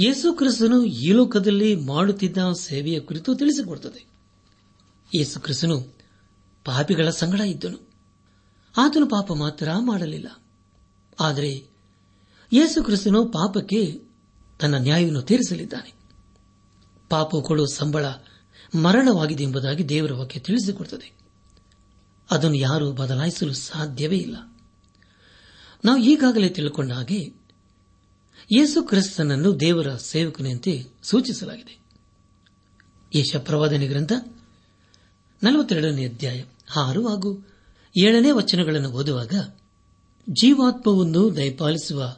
ಯೇಸು 0.00 0.32
ಕ್ರಿಸ್ತನು 0.32 0.84
ಈ 0.84 1.12
ಲೋಕದಲ್ಲಿ 1.12 1.76
ಮಾಡುತ್ತಿದ್ದ 1.76 2.38
ಸೇವೆಯ 2.60 3.00
ಕುರಿತು 3.00 3.34
ತಿಳಿಸಿಕೊಡುತ್ತದೆ. 3.34 4.06
ಯೇಸು 5.14 5.40
ಕ್ರಿಸ್ತನು 5.40 5.80
ಪಾಪಿಗಳ 6.64 7.10
ಸಂಗಡ 7.10 7.40
ಇದ್ದನು. 7.40 7.88
ಆತನು 8.76 9.06
ಪಾಪ 9.06 9.32
ಮಾತ್ರ 9.32 9.68
ಮಾಡಲಿಲ್ಲ. 9.78 10.42
ಆದರೆ 11.20 11.67
ಯೇಸು 12.52 12.84
ಕ್ರಿಸ್ತನು 12.84 13.26
ಪಾಪಕ್ಕೆ 13.26 14.00
ತನ್ನ 14.60 14.74
ನ್ಯಾಯವನ್ನು 14.74 15.22
ತೀರಿಸಲಿದ್ದಾನೆ. 15.22 15.92
ಪಾಪ 17.08 17.30
ಕೊಡುವ 17.36 17.66
ಸಂಬಳ 17.74 18.06
ಮರಣವಾಗಿದೆ 18.74 19.42
ಎಂಬುದಾಗಿ 19.42 19.88
ದೇವರ 19.88 20.12
ವಾಕ್ಯ 20.12 20.40
ತಿಳಿಸಿಕೊಡುತ್ತದೆ 20.40 21.12
ಅದನ್ನು 22.30 22.56
ಯಾರೂ 22.56 22.92
ಬದಲಾಯಿಸಲು 22.92 23.52
ಸಾಧ್ಯವೇ 23.52 24.16
ಇಲ್ಲ. 24.16 24.36
ನಾವು 25.84 25.98
ಈಗಾಗಲೇ 25.98 26.48
ತಿಳ್ಕೊಂಡ 26.48 26.92
ಹಾಗೆ 26.92 27.32
ಯೇಸು 28.56 28.82
ಕ್ರಿಸ್ತನನ್ನು 28.82 29.60
ದೇವರ 29.60 29.96
ಸೇವಕನೆಯಂತೆ 29.96 30.86
ಸೂಚಿಸಲಾಗಿದೆ. 31.02 31.78
ಯಶ 33.14 33.36
ಪ್ರವಾದನೆ 33.36 33.86
ಗ್ರಂಥ 33.86 34.12
ನಲವತ್ತೆರಡನೇ 35.42 36.06
ಅಧ್ಯಾಯ 36.06 36.44
ಆರು 36.76 37.08
ಹಾಗೂ 37.08 37.48
ಏಳನೇ 38.00 38.30
ವಚನಗಳನ್ನು 38.30 38.90
ಓದುವಾಗ 38.90 39.34
ಜೀವಾತ್ಮವನ್ನು 40.30 41.36
ದಯಪಾಲಿಸುವ 41.36 42.16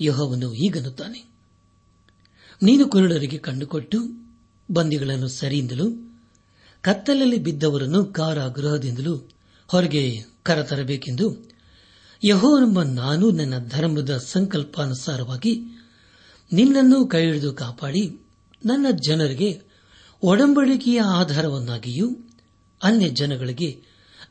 ಯಹೋವನು 0.00 0.54
ಈಗನ್ನುತ್ತಾನೆ 0.54 1.28
ನೀನು 2.62 2.88
ಕುರುಡರಿಗೆ 2.88 3.38
ಕಂಡುಕೊಟ್ಟು 3.38 3.98
ಬಂದಿಗಳನ್ನು 4.70 5.28
ಸರಿಯಿಂದಲೂ, 5.28 6.18
ಕತ್ತಲಲ್ಲಿ 6.80 7.38
ಬಿದ್ದವರನ್ನು 7.38 8.04
ಕಾರಾಗೃಹದಿಂದಲೂ 8.04 9.16
ಹೊರಗೆ 9.68 10.18
ಕರತರಬೇಕೆಂದು 10.42 11.50
ಯಹೋವನೆಂಬ 12.24 12.82
ನಾನು 12.82 13.30
ನನ್ನ 13.30 13.54
ಧರ್ಮದ 13.68 14.18
ಸಂಕಲ್ಪಾನುಸಾರವಾಗಿ 14.18 15.62
ನಿನ್ನನ್ನು 16.52 17.06
ಕೈಹಿಡಿದು 17.06 17.52
ಕಾಪಾಡಿ 17.52 18.20
ನನ್ನ 18.66 18.86
ಜನರಿಗೆ 19.06 19.62
ಒಡಂಬಡಿಕೆಯ 20.22 21.00
ಆಧಾರವನ್ನಾಗಿಯೂ 21.00 22.10
ಅನ್ಯ 22.82 23.08
ಜನಗಳಿಗೆ 23.08 23.82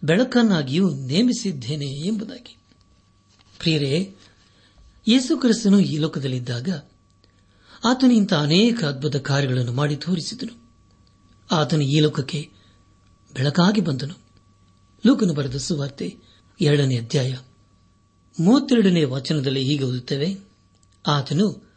ಬೆಳಕನ್ನಾಗಿಯೂ 0.03 0.89
ನೇಮಿಸಿದ್ದೇನೆ 0.89 1.85
ಎಂಬುದಾಗಿ. 1.85 2.57
ಪ್ರಿಯರೇ 3.59 4.15
ಯೇಸು 5.07 5.37
ಕ್ರಿಸ್ತನು 5.37 5.79
ಈ 5.79 5.97
ಲೋಕದಲ್ಲಿದ್ದಾಗ 5.97 6.69
ಆತನು 7.83 8.37
ಅನೇಕ 8.41 8.83
ಅದ್ಭುತ 8.83 9.15
ಕಾರ್ಯಗಳನ್ನು 9.15 9.73
ಮಾಡಿ 9.73 9.95
ತೋರಿಸಿದನು. 9.95 10.71
ಆತನು 11.51 11.81
ಈ 11.81 11.99
ಲೋಕಕ್ಕೆ 11.99 12.49
ಬೆಳಕಾಗಿ 13.33 13.81
ಬಂದನು. 13.81 14.13
ಲೋಕನು 15.05 15.33
ಬರೆದ 15.33 15.55
ಸುವಾರ್ತೆ 15.55 16.17
ಎರಡನೇ 16.61 16.97
ಅಧ್ಯಾಯ 16.97 17.37
ಮೂವತ್ತೆರಡನೇ 18.39 19.03
ವಚನದಲ್ಲಿ 19.03 19.63
ಹೀಗೆ 19.63 19.83
ಓದುತ್ತೇವೆ, 19.83 20.37
ಆತನು 21.07 21.71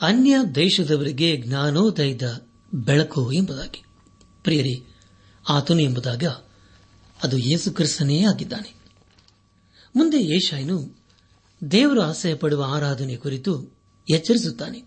ಅನ್ಯ 0.00 0.36
ದೇಶದವರಿಗೆ 0.54 1.36
ಜ್ಞಾನೋದಯದ 1.36 2.46
ಬೆಳಕು 2.74 3.32
ಎಂಬುದಾಗಿ. 3.32 3.84
ಪ್ರಿಯರಿ, 4.42 4.96
ಆತನು 5.48 5.80
ಎಂಬುದಾಗ 5.80 6.24
ಅದು 7.22 7.38
ಯೇಸು 7.38 7.72
ಕ್ರಿಸ್ತನೇ 7.72 8.24
ಆಗಿದ್ದಾನೆ. 8.24 8.74
ಮುಂದೆ 9.96 10.24
ಯೇಷಾಯನು 10.24 11.01
ದೇವರು 11.70 12.02
ಆಶಯ 12.02 12.34
ಪಡುವ 12.34 12.64
ಆರಾಧನೆ 12.68 13.16
ಕುರಿತು 13.16 13.70
ಎಚ್ಚರಿಸುತ್ತಾನೆ. 14.10 14.82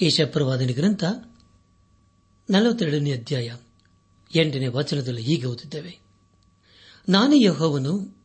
ಈಶಪ್ರವಾದನೆ 0.00 0.72
ಗ್ರಂಥ 0.72 1.04
ನಲವತ್ತೆರಡನೇ 2.50 3.12
ಅಧ್ಯಾಯ 3.12 3.56
ಎಂಟನೇ 4.36 4.66
ವಚನದಲ್ಲಿ 4.66 5.22
ಹೀಗೆ 5.22 5.46
ಓದುತ್ತೇವೆ. 5.46 6.00
ನಾನೇ 7.08 7.44
ಯಹೋವನು, 7.44 8.24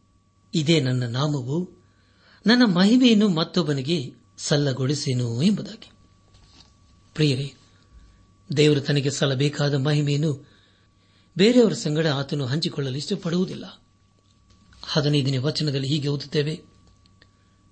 ಇದೇ 0.53 0.82
ನನ್ನ 0.82 1.03
ನಾಮವು, 1.03 1.84
ನನ್ನ 2.47 2.65
ಮಹಿಮೆಯನ್ನು 2.65 3.29
ಮತ್ತೊಬ್ಬನಿಗೆ 3.29 4.13
ಸಲ್ಲಗೊಳಿಸೇನು 4.38 5.41
ಎಂಬುದಾಗಿ. 5.41 5.91
ಪ್ರಿಯರೇ, 7.13 7.53
ದೇವರು 8.58 8.82
ತನಗೆ 8.82 9.12
ಸಲ್ಲಬೇಕಾದ 9.12 9.73
ಮಹಿಮೆಯನ್ನು 9.73 10.49
ಬೇರೆಯವರ 11.38 11.73
ಸಂಗಡ 11.73 12.08
ಆತನು 12.08 12.45
ಹಂಚಿಕೊಳ್ಳಲು 12.45 12.97
ಇಷ್ಟಪಡುವುದಿಲ್ಲ. 12.97 13.82
ಹದಿನೈದನೇ 14.84 15.38
ವಚನದಲ್ಲಿ 15.38 15.88
ಹೀಗೆ 15.88 16.08
ಓದುತ್ತೇವೆ. 16.08 16.72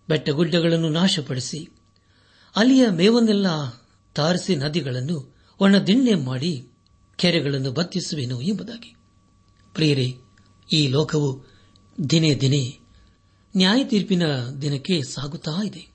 ಬೆಟ್ಟಗುಡ್ಡಗಳನ್ನು 0.10 0.90
ನಾಶಪಡಿಸಿ 0.90 1.68
ಅಲ್ಲಿಯ 2.56 2.88
ಮೇವನ್ನೆಲ್ಲ 2.90 3.48
ತಾರಿಸಿ 4.16 4.56
ನದಿಗಳನ್ನು 4.56 5.36
ಒಣದಿಣ್ಣೆ 5.60 6.16
ಮಾಡಿ 6.16 6.68
ಕೆರೆಗಳನ್ನು 7.16 7.72
ಬತ್ತಿಸುವೆನು 7.72 8.42
ಎಂಬುದಾಗಿ. 8.42 8.96
ಪ್ರಿಯರೇ, 9.74 10.14
ಈ 10.74 10.88
ಲೋಕವು 10.88 11.46
ದಿನೇ 12.10 12.36
ದಿನೇ 12.36 12.78
ನ್ಯಾಯ 13.58 13.84
ತೀರ್ಪಿನ 13.84 14.24
ದಿನಕ್ಕೆ 14.62 15.04
ಸಾಗುತ್ತಾ 15.04 15.64
ಇದೆ. 15.66 15.92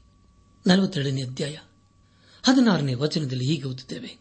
ನಲವತ್ತೆರಡನೇ 0.66 1.22
ಅಧ್ಯಾಯ. 1.22 1.56
ಹದಿನಾರನೇ 2.42 2.94
ವಚನದಲ್ಲಿ 2.94 3.46
ಹೀಗೆ 3.46 3.64
ಓದುತ್ತೇವೆ. 3.64 4.18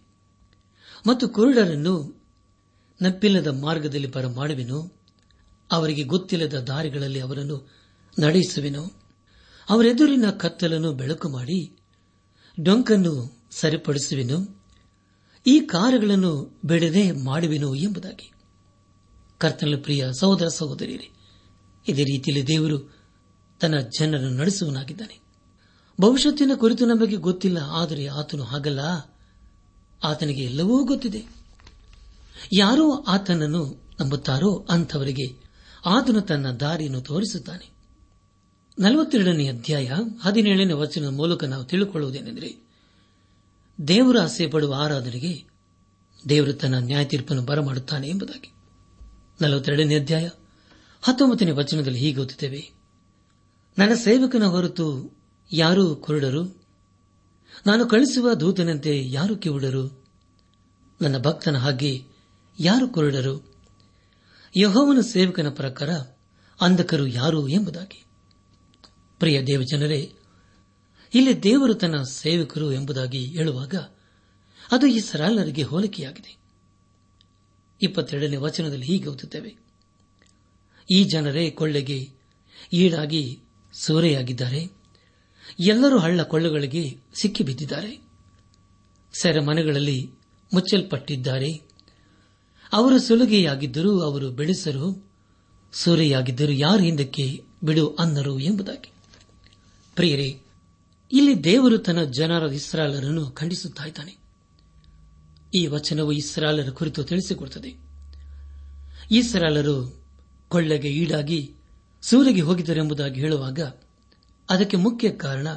ಮತ್ತು 1.08 1.30
ಕುರುಡರನ್ನು 1.30 2.24
ನಪ್ಪಿಲ್ಲದ 3.02 3.48
ಮಾರ್ಗದಲ್ಲಿ 3.48 4.08
ಬರಮಾಡುವೆನು, 4.08 5.02
ಅವರಿಗೆ 5.72 6.04
ಗೊತ್ತಿಲ್ಲದ 6.04 6.54
ದಾರಿಗಳಲ್ಲಿ 6.54 7.20
ಅವರನ್ನು 7.20 7.70
ನಡೆಸುವೆನು. 8.20 9.05
ಅವರೆದುರಿನ 9.70 10.30
ಕತ್ತಲನ್ನು 10.30 10.94
ಬೆಳಕು 10.94 11.30
ಮಾಡಿ 11.30 11.78
ಡೊಂಕನ್ನು 12.60 13.42
ಸರಿಪಡಿಸುವೆನು, 13.52 14.62
ಈ 15.48 15.60
ಕಾರ್ಯಗಳನ್ನು 15.60 16.60
ಬಿಡದೆ 16.66 17.12
ಮಾಡುವೆನು 17.12 17.76
ಎಂಬುದಾಗಿ. 17.76 18.32
ಕರ್ತನ 19.38 19.76
ಪ್ರಿಯ 19.84 20.06
ಸಹೋದರ 20.20 20.48
ಸಹೋದರಿಯರೇ, 20.48 21.10
ಇದೇ 21.88 22.04
ರೀತಿಯಲ್ಲಿ 22.04 22.48
ದೇವರು 22.48 22.96
ತನ್ನ 23.60 23.80
ಜನರನ್ನು 24.00 24.30
ನಡೆಸುವನಾಗಿದ್ದಾನೆ 24.30 25.20
ಭವಿಷ್ಯತ್ತಿನ 26.02 26.52
ಕುರಿತು 26.56 26.86
ನಮಗೆ 26.86 27.16
ಗೊತ್ತಿಲ್ಲ, 27.16 27.58
ಆದರೆ 27.58 28.08
ಆತನು 28.08 28.44
ಹಾಗಲ್ಲ. 28.44 28.80
ಆತನಿಗೆ 30.04 30.44
ಎಲ್ಲವೂ 30.44 30.86
ಗೊತ್ತಿದೆ. 30.86 31.26
ಯಾರೋ 32.54 33.04
ಆತನನ್ನು 33.08 33.82
ನಂಬುತ್ತಾರೋ 34.00 34.68
ಅಂಥವರಿಗೆ 34.70 35.44
ಆತನು 35.86 36.22
ತನ್ನ 36.22 36.52
ದಾರಿಯನ್ನು 36.52 37.02
ತೋರಿಸುತ್ತಾನೆ. 37.02 37.75
ನಲವತ್ತೆರಡನೇ 38.80 39.50
ಅಧ್ಯಾಯ 39.50 39.92
ಹದಿನೇಳನೇ 40.22 40.74
ವಚನದ 40.74 41.08
ಮೂಲಕ 41.08 41.44
ನಾವು 41.44 41.64
ತಿಳಿದುಕೊಳ್ಳುವುದೇನೆಂದರೆ 41.64 42.66
ದೇವರ 43.88 44.20
ಆಸೆ 44.20 44.48
ಪಡುವ 44.48 44.76
ಆರಾಧನೆಗೆ 44.78 45.44
ದೇವರು 46.30 46.54
ತನ್ನ 46.54 46.76
ನ್ಯಾಯ 46.78 47.06
ತೀರ್ಪನ್ನು 47.06 47.44
ಬರಮಾಡುತ್ತಾನೆ 47.44 48.10
ಎಂಬುದಾಗಿ. 48.10 48.52
ನಲವತ್ತೆರಡನೇ 49.42 50.00
ಅಧ್ಯಾಯ 50.00 50.30
ಹತ್ತೊಂಬತ್ತನೇ 51.02 51.52
ವಚನದಲ್ಲಿ 51.52 52.00
ಹೀಗೆ 52.00 52.20
ಓದುತ್ತೇವೆ. 52.20 52.72
ನನ್ನ 53.78 53.94
ಸೇವಕನ 53.94 54.44
ಹೊರತು 54.44 55.18
ಯಾರೂ 55.54 55.96
ಕುರುಡರು? 55.96 56.66
ನಾನು 57.68 57.86
ಕಳಿಸುವ 57.86 58.34
ದೂತನಂತೆ 58.34 59.02
ಯಾರು 59.06 59.38
ಕಿವುಡರು? 59.38 60.06
ನನ್ನ 61.02 61.18
ಭಕ್ತನ 61.18 61.58
ಹಾಗೆ 61.58 62.04
ಯಾರು 62.60 62.90
ಕುರುಡರು? 62.90 63.56
ಯಹೋವನ 64.58 65.00
ಸೇವಕನ 65.02 65.50
ಪ್ರಕಾರ 65.50 65.90
ಅಂಧಕರು 66.62 67.08
ಯಾರು 67.08 67.48
ಎಂಬುದಾಗಿ. 67.48 68.05
ಪ್ರಿಯ 69.20 69.42
ದೇವಜನರೇ, 69.42 70.14
ಇಲ್ಲಿ 71.14 71.44
ದೇವರು 71.44 71.74
ತನ್ನ 71.74 72.04
ಸೇವಕರು 72.04 72.74
ಎಂಬುದಾಗಿ 72.74 73.26
ಹೇಳುವಾಗ 73.26 73.76
ಅದು 74.72 74.88
ಈ 74.88 75.00
ಸರಾಲರಿಗೆ 75.00 75.64
ಹೋಲಿಕೆಯಾಗಿದೆ. 75.64 76.38
ಇಪ್ಪತ್ತೆರಡನೇ 77.82 78.36
ವಚನದಲ್ಲಿ 78.36 78.86
ಹೀಗೆ 78.86 79.08
ಓದುತ್ತೇವೆ. 79.08 79.58
ಈ 80.92 81.04
ಜನರೇ 81.04 81.52
ಕೊಳ್ಳೆಗೆ 81.52 82.10
ಈಡಾಗಿ 82.74 83.40
ಸೂರೆಯಾಗಿದ್ದಾರೆ. 83.74 84.72
ಎಲ್ಲರೂ 85.60 86.00
ಹಳ್ಳ 86.00 86.24
ಕೊಳ್ಳಗಳಿಗೆ 86.24 86.98
ಸಿಕ್ಕಿಬಿದ್ದಿದ್ದಾರೆ. 87.22 88.08
ಸೆರೆಮನೆಗಳಲ್ಲಿ 89.22 90.10
ಮುಚ್ಚಲ್ಪಟ್ಟಿದ್ದಾರೆ. 90.54 91.52
ಅವರು 92.74 93.00
ಸುಲುಗೆಯಾಗಿದ್ದರೂ 93.00 94.00
ಅವರು 94.00 94.32
ಬೆಳೆಸರು, 94.32 95.12
ಸೂರೆಯಾಗಿದ್ದರೂ 95.74 96.52
ಯಾರು 96.52 96.84
ಹಿಂದಕ್ಕೆ 96.84 97.44
ಬಿಡು 97.64 97.96
ಅನ್ನರು 97.96 98.40
ಎಂಬುದಾಗಿ. 98.40 98.95
ಪ್ರಿಯರೇ, 99.96 100.42
ಇಲ್ಲಿ 101.12 101.44
ದೇವರು 101.44 101.78
ತನ್ನ 101.78 102.04
ಜನರ 102.04 102.44
ಇಸ್ರಾಲರನ್ನು 102.44 103.32
ಖಂಡಿಸುತ್ತಿದ್ದಾನೆ 103.32 104.18
ಈ 105.56 105.68
ವಚನವು 105.68 106.12
ಇಸ್ರಾಲರ 106.12 106.70
ಕುರಿತು 106.70 107.04
ತಿಳಿಸಿಕೊಡುತ್ತದೆ. 107.04 107.76
ಇಸ್ರಾಲರು 109.12 110.04
ಕೊಳ್ಳೆಗೆ 110.50 110.88
ಈಡಾಗಿ 110.88 111.54
ಸೂರಿಗೆ 112.02 112.42
ಹೋಗಿದರೆಂಬುದಾಗಿ 112.42 113.22
ಹೇಳುವಾಗ 113.22 113.60
ಅದಕ್ಕೆ 114.50 114.78
ಮುಖ್ಯ 114.78 115.10
ಕಾರಣ 115.10 115.48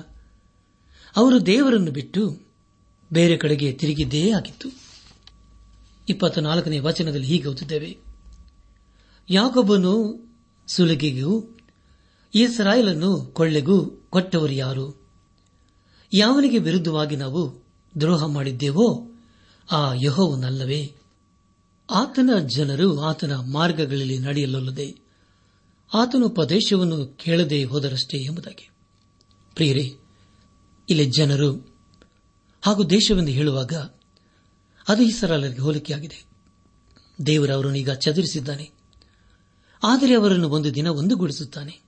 ಅವರು 1.17 1.47
ದೇವರನ್ನು 1.47 1.91
ಬಿಟ್ಟು 1.91 2.41
ಬೇರೆ 3.13 3.37
ಕಡೆಗೆ 3.37 3.73
ತಿರುಗಿದ್ದೇ 3.73 4.31
ಆಗಿತ್ತು. 4.31 4.69
ಇಪ್ಪತ್ತ 6.09 6.39
ನಾಲ್ಕನೇ 6.39 6.79
ವಚನದಲ್ಲಿ 6.79 7.27
ಹೀಗೆ 7.27 7.49
ಓದುತ್ತೇವೆ. 7.49 7.97
ಯಾಕೊಬ್ಬನು 9.31 10.25
ಸುಲಿಗೆಗೂ 10.67 11.57
ಇಸ್ರಾಯೇಲನ್ನು 12.35 13.17
ಕೊಳ್ಳೆಗೂ 13.17 13.98
ಕೊಟ್ಟವರು 14.11 14.53
ಯಾರು? 14.53 15.09
ಯಾವನಿಗೆ 16.13 16.59
ವಿರುದ್ಧವಾಗಿ 16.59 17.17
ನಾವು 17.17 17.67
ದ್ರೋಹ 18.01 18.27
ಮಾಡಿದ್ದೇವೋ 18.27 19.11
ಆ 19.73 19.93
ಯಹೋವನಲ್ಲವೇ. 20.03 20.95
ಆತನ 21.91 22.31
ಜನರು 22.47 23.01
ಆತನ 23.01 23.37
ಮಾರ್ಗಗಳಲ್ಲಿ 23.37 24.19
ನಡೆಯಲೊಲ್ಲದೆ 24.19 24.99
ಆತನ 25.95 26.23
ಉಪದೇಶವನ್ನು 26.25 27.07
ಕೇಳದೆ 27.07 27.65
ಹೋದರಷ್ಟೇ 27.65 28.19
ಎಂಬುದಾಗಿ. 28.19 28.71
ಪ್ರಿಯರೇ, 29.55 29.93
ಇಲ್ಲಿ 30.89 31.05
ಜನರು 31.05 31.77
ಹಾಗೂ 32.63 32.85
ದೇಶವೆಂದು 32.85 33.31
ಹೇಳುವಾಗ 33.31 33.73
ಅದು 34.89 35.03
ಹೆಸರಲ್ಲರಿಗೆ 35.03 35.61
ಹೋಲಿಕೆಯಾಗಿದೆ. 35.61 36.25
ದೇವರ 37.27 37.51
ಅವರನ್ನು 37.51 37.79
ಈಗ 37.79 37.91
ಚದುರಿಸಿದ್ದಾನೆ. 37.91 38.71
ಆದರೆ 39.83 40.15
ಅವರನ್ನು 40.15 40.49
ಒಂದು 40.49 40.75
ದಿನ 40.75 40.87
ಒಂದುಗೂಡಿಸುತ್ತಾನೆ. 40.87 41.88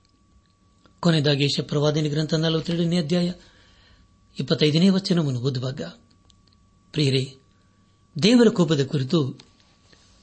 ಕೊನೆಯದಾಗಿ 1.01 1.61
ಪ್ರವಾದನೆ 1.61 2.09
ಗ್ರಂಥ 2.09 2.33
ನಲವತ್ತೆರಡನೇ 2.33 2.99
ಅಧ್ಯಾಯ 2.99 3.31
ಇಪ್ಪತ್ತೈದನೇ 4.39 4.89
ವಚನವನ್ನು 4.89 5.39
ಓದುವಾಗ, 5.39 5.81
ಪ್ರಿಯರೇ, 6.91 7.37
ದೇವರ 8.23 8.47
ಕೋಪದ 8.47 8.85
ಕುರಿತು 8.85 9.37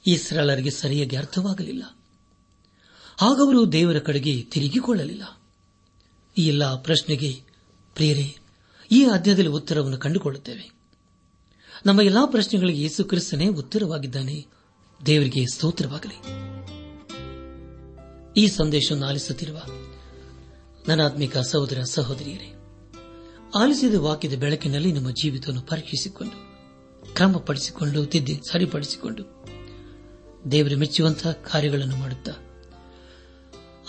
ಈ 0.06 0.16
ಸರಳರಿಗೆ 0.16 0.70
ಸರಿಯಾಗಿ 0.70 1.16
ಅರ್ಥವಾಗಲಿಲ್ಲ. 1.16 1.96
ಹಾಗವರು 3.16 3.72
ದೇವರ 3.72 3.98
ಕಡೆಗೆ 3.98 4.42
ತಿರುಗಿಕೊಳ್ಳಲಿಲ್ಲ. 4.42 5.40
ಈ 6.38 6.46
ಎಲ್ಲ 6.46 6.82
ಪ್ರಶ್ನೆಗೆ, 6.82 7.42
ಪ್ರಿಯರೇ, 7.94 8.36
ಈ 8.90 9.04
ಅಧ್ಯಾಯದಲ್ಲಿ 9.04 9.50
ಉತ್ತರವನ್ನು 9.50 9.98
ಕಂಡುಕೊಳ್ಳುತ್ತೇವೆ. 9.98 10.72
ನಮ್ಮ 11.86 12.00
ಎಲ್ಲಾ 12.00 12.26
ಪ್ರಶ್ನೆಗಳಿಗೆ 12.26 12.82
ಯೇಸು 12.82 13.04
ಕ್ರಿಸ್ತನೇ 13.04 13.48
ಉತ್ತರವಾಗಿದ್ದಾನೆ. 13.48 14.46
ದೇವರಿಗೆ 15.06 15.44
ಸ್ತೋತ್ರವಾಗಲಿ. 15.54 16.48
ಈ 18.36 18.46
ಸಂದೇಶವನ್ನು 18.46 19.06
ಆಲಿಸುತ್ತಿರುವ 19.06 19.62
ನನಾತ್ಮಿಕ 20.88 21.38
ಸಹೋದರ 21.38 21.82
ಸಹೋದರಿಯರೇ, 21.82 22.54
ಆಲಿಸಿದ 23.58 23.94
ವಾಕ್ಯದ 23.94 24.34
ಬೆಳಕಿನಲ್ಲಿ 24.34 24.92
ನಮ್ಮ 24.92 25.10
ಜೀವಿತವನ್ನು 25.10 25.62
ಪರೀಕ್ಷಿಸಿಕೊಂಡು, 25.62 26.36
ಕ್ರಮಪಡಿಸಿಕೊಂಡು, 27.14 28.06
ತಿದ್ದಿ 28.06 28.40
ಸರಿಪಡಿಸಿಕೊಂಡು, 28.52 29.22
ದೇವರ 30.50 30.74
ಮೆಚ್ಚುವಂತಹ 30.76 31.30
ಕಾರ್ಯಗಳನ್ನು 31.30 31.96
ಮಾಡುತ್ತಾ, 31.96 32.32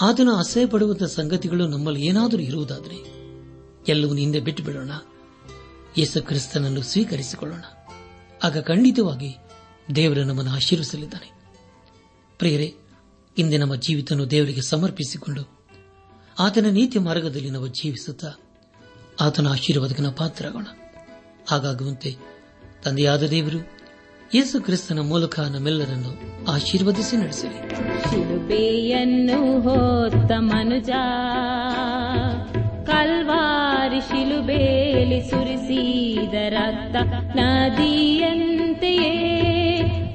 ಆತನ 0.02 0.30
ಅಸಹ್ಯ 0.38 0.66
ಪಡುವಂತಹ 0.66 1.06
ಸಂಗತಿಗಳು 1.06 1.68
ನಮ್ಮಲ್ಲಿ 1.68 2.06
ಏನಾದರೂ 2.06 2.40
ಇರುವುದಾದರೆ, 2.40 2.96
ಎಲ್ಲವನ್ನು 3.88 4.20
ಹಿಂದೆ 4.20 4.40
ಬಿಟ್ಟು 4.40 4.64
ಬಿಡೋಣ 4.64 4.92
ಯೇಸು 5.98 6.28
ಕ್ರಿಸ್ತನನ್ನು 6.28 6.82
ಸ್ವೀಕರಿಸಿಕೊಳ್ಳೋಣ. 6.82 7.64
ಆಗ 8.44 8.60
ಖಂಡಿತವಾಗಿ 8.60 9.36
ದೇವರು 9.96 10.24
ನಮ್ಮನ್ನು 10.24 10.52
ಆಶೀರ್ವಿಸಲಿದ್ದಾನೆ 10.52 11.32
ಪ್ರಿಯರೇ, 12.38 12.76
ಇಂದೆ 13.38 13.58
ನಮ್ಮ 13.58 13.76
ಜೀವಿತವನ್ನು 13.76 14.32
ದೇವರಿಗೆ 14.32 14.62
ಸಮರ್ಪಿಸಿಕೊಂಡು 14.62 15.59
ಆತನ 16.40 16.66
ನೀತಿ 16.66 17.00
ಮಾರ್ಗದಲ್ಲಿ 17.00 17.50
ನಾವು 17.50 17.68
ಜೀವಿಸುತ್ತಾ 17.68 18.40
ಆತನ 19.22 19.48
ಆಶೀರ್ವಾದಕನ 19.48 20.08
ಪಾತ್ರರಾಗೋಣ. 20.18 20.66
ಹಾಗಾಗುವಂತೆ 21.50 22.16
ತಂದೆಯಾದ 22.84 23.24
ದೇವರು 23.24 23.68
ಯೇಸು 24.36 24.62
ಕ್ರಿಸ್ತನ 24.62 25.00
ಮೂಲಕ 25.00 25.40
ನಮ್ಮೆಲ್ಲರನ್ನು 25.40 26.12
ಆಶೀರ್ವದಿಸಿ 26.52 27.18
ನಡೆಸಲಿ. 27.18 27.70
ಶಿಲುಬೆಯನ್ನು 28.02 29.62
ಹೊತ್ತ 29.62 30.32
ಮನುಜ, 30.40 30.90
ಕಲ್ವಾರಿ 32.86 34.02
ಶಿಲುಬೇಲಿ 34.02 35.30
ಸುರಿಸಿದ 35.30 36.34
ರಕ್ತ 36.34 36.96
ನದಿಯಂತೆಯೇ 37.36 39.14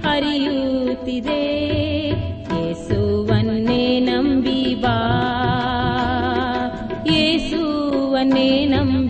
ಹರಿಯುತ್ತಿದೆ. 0.01 1.84
नयनम् 8.45 9.04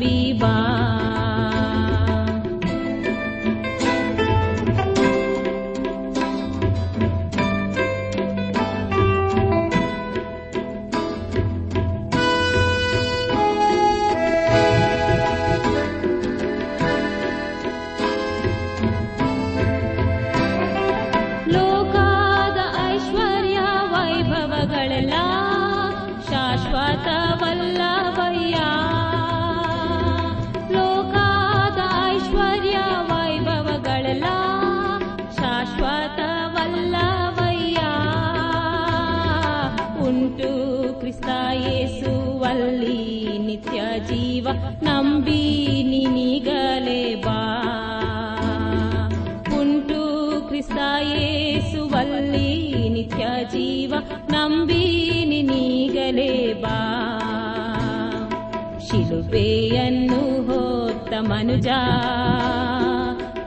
ಮನುಜ. 61.20 61.66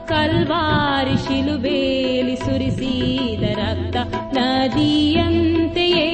ಕಲ್ವಾರಿ 0.08 1.16
ಶಿಲುಬೇಲಿ 1.16 2.36
ಸುರಿಸಿದ 2.36 3.42
ರಕ್ತ 3.42 3.96
ನದಿಯಂತೆಯೇ 4.14 6.08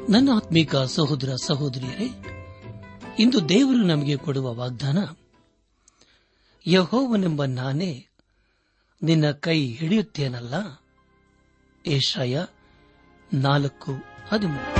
ನನ್ನ 0.08 0.28
ಆತ್ಮೀಕ 0.36 0.76
ಸಹೋದರ 0.76 1.28
ಸಹೋದರಿಯರೇ, 1.46 2.22
ಇಂದು 3.18 3.48
ದೇವರು 3.48 3.82
ನಮಗೆ 3.82 4.16
ಕೊಡುವ 4.16 4.54
ವಾಗ್ದಾನ 4.54 4.98
ಯಹೋವನೆಂಬ 6.66 7.44
ನಾನೇ. 7.44 8.06
ನಿನ್ನ 9.02 9.30
ಕೈ 9.30 9.72
ಹಿಡಿಯುತ್ತೇನಲ್ಲ? 9.72 10.54
ಏಷಾಯ 11.86 12.44
ನಾಲ್ಕು 13.34 13.92
ಹದಿಮೂರು. 14.28 14.76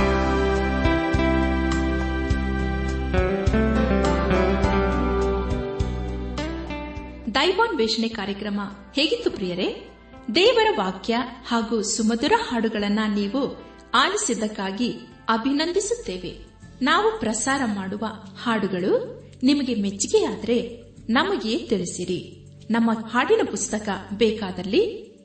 ದೈವಾನ್ವೇಷಣೆ 7.35 8.07
ಕಾರ್ಯಕ್ರಮ 8.07 8.61
ಹೇಗಿತ್ತು 8.93 9.31
ಪ್ರಿಯರೇ? 9.31 9.89
ದೇವರ 10.35 10.83
ವಾಕ್ಯ 10.83 11.17
ಹಾಗೂ 11.47 11.81
ಸುಮಧುರ 11.81 12.33
ಹಾಡುಗಳನ್ನ 12.49 12.99
ನೀವು 13.15 13.57
ಆಲಿಸಿದ್ದಕ್ಕಾಗಿ 13.93 14.91
ಅಭಿನಂದಿಸುತ್ತೇವೆ. 15.29 16.45
ನಾವು 16.81 17.19
ಪ್ರಸಾರ 17.19 17.61
ಮಾಡುವ 17.65 18.05
ಹಾಡುಗಳು 18.43 19.23
ನಿಮಗೆ 19.43 19.75
ಮೆಚ್ಚುಗೆಯಾದರೆ 19.75 20.82
ನಮಗೆ 21.09 21.57
ತಿಳಿಸಿರಿ? 21.57 22.45
ನಮ್ಮ 22.71 22.91
ಹಾಡಿನ 22.93 23.39
ಪುಸ್ತಕ 23.51 23.89
ಬೇಕಾದಲ್ಲಿ 24.17 24.79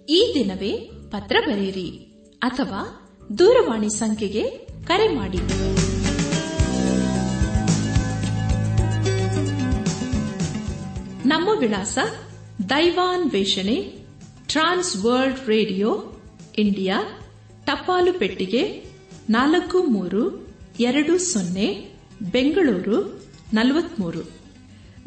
ಈ 0.08 0.32
ದಿನವೇ 0.34 0.90
ಪತ್ರ 1.10 1.36
ಬರೆಯಿರಿ. 1.46 1.90
ಅಥವಾ 2.38 3.10
ದೂರವಾಣಿ 3.38 3.90
ಸಂಖ್ಯೆಗೆ 3.90 4.50
ಕರೆ 4.86 5.08
ಮಾಡಿ. 5.08 5.38
ನಮ್ಮ 11.28 11.48
ವಿಳಾಸ 11.58 11.98
ದೈವಾನ್ 12.70 13.30
ವೇಷಣೆ 13.30 13.94
ಟ್ರಾನ್ಸ್ 14.46 15.04
ವರ್ಲ್ಡ್ 15.04 15.48
ರೇಡಿಯೋ, 15.48 16.02
ಇಂಡಿಯಾ, 16.58 17.20
ಟಪಾಲು 17.66 18.18
ಪೆಟ್ಟಿಗೆ 18.18 18.84
ನಾಲ್ಕು 19.30 19.82
ಮೂರು 19.82 20.48
ಎರಡು 20.80 21.18
ಸೊನ್ನೆ, 21.18 21.94
ಬೆಂಗಳೂರು 22.32 23.22
ನಲವತ್ಮೂರು. 23.54 24.38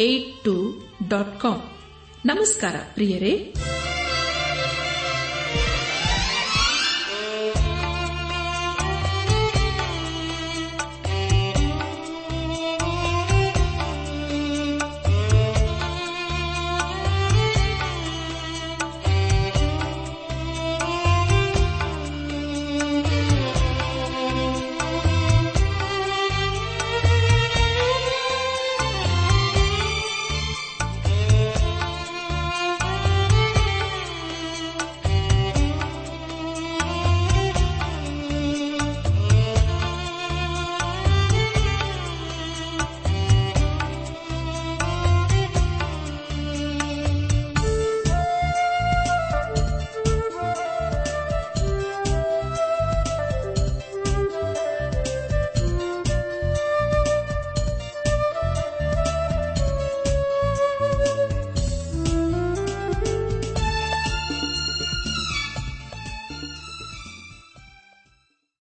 eight 0.00 0.44
two 0.44 0.52
dot 1.08 1.40
com 1.40 1.58
ನಮಸ್ಕಾರ 2.26 2.76
ಪ್ರಿಯರೇ. 2.94 3.32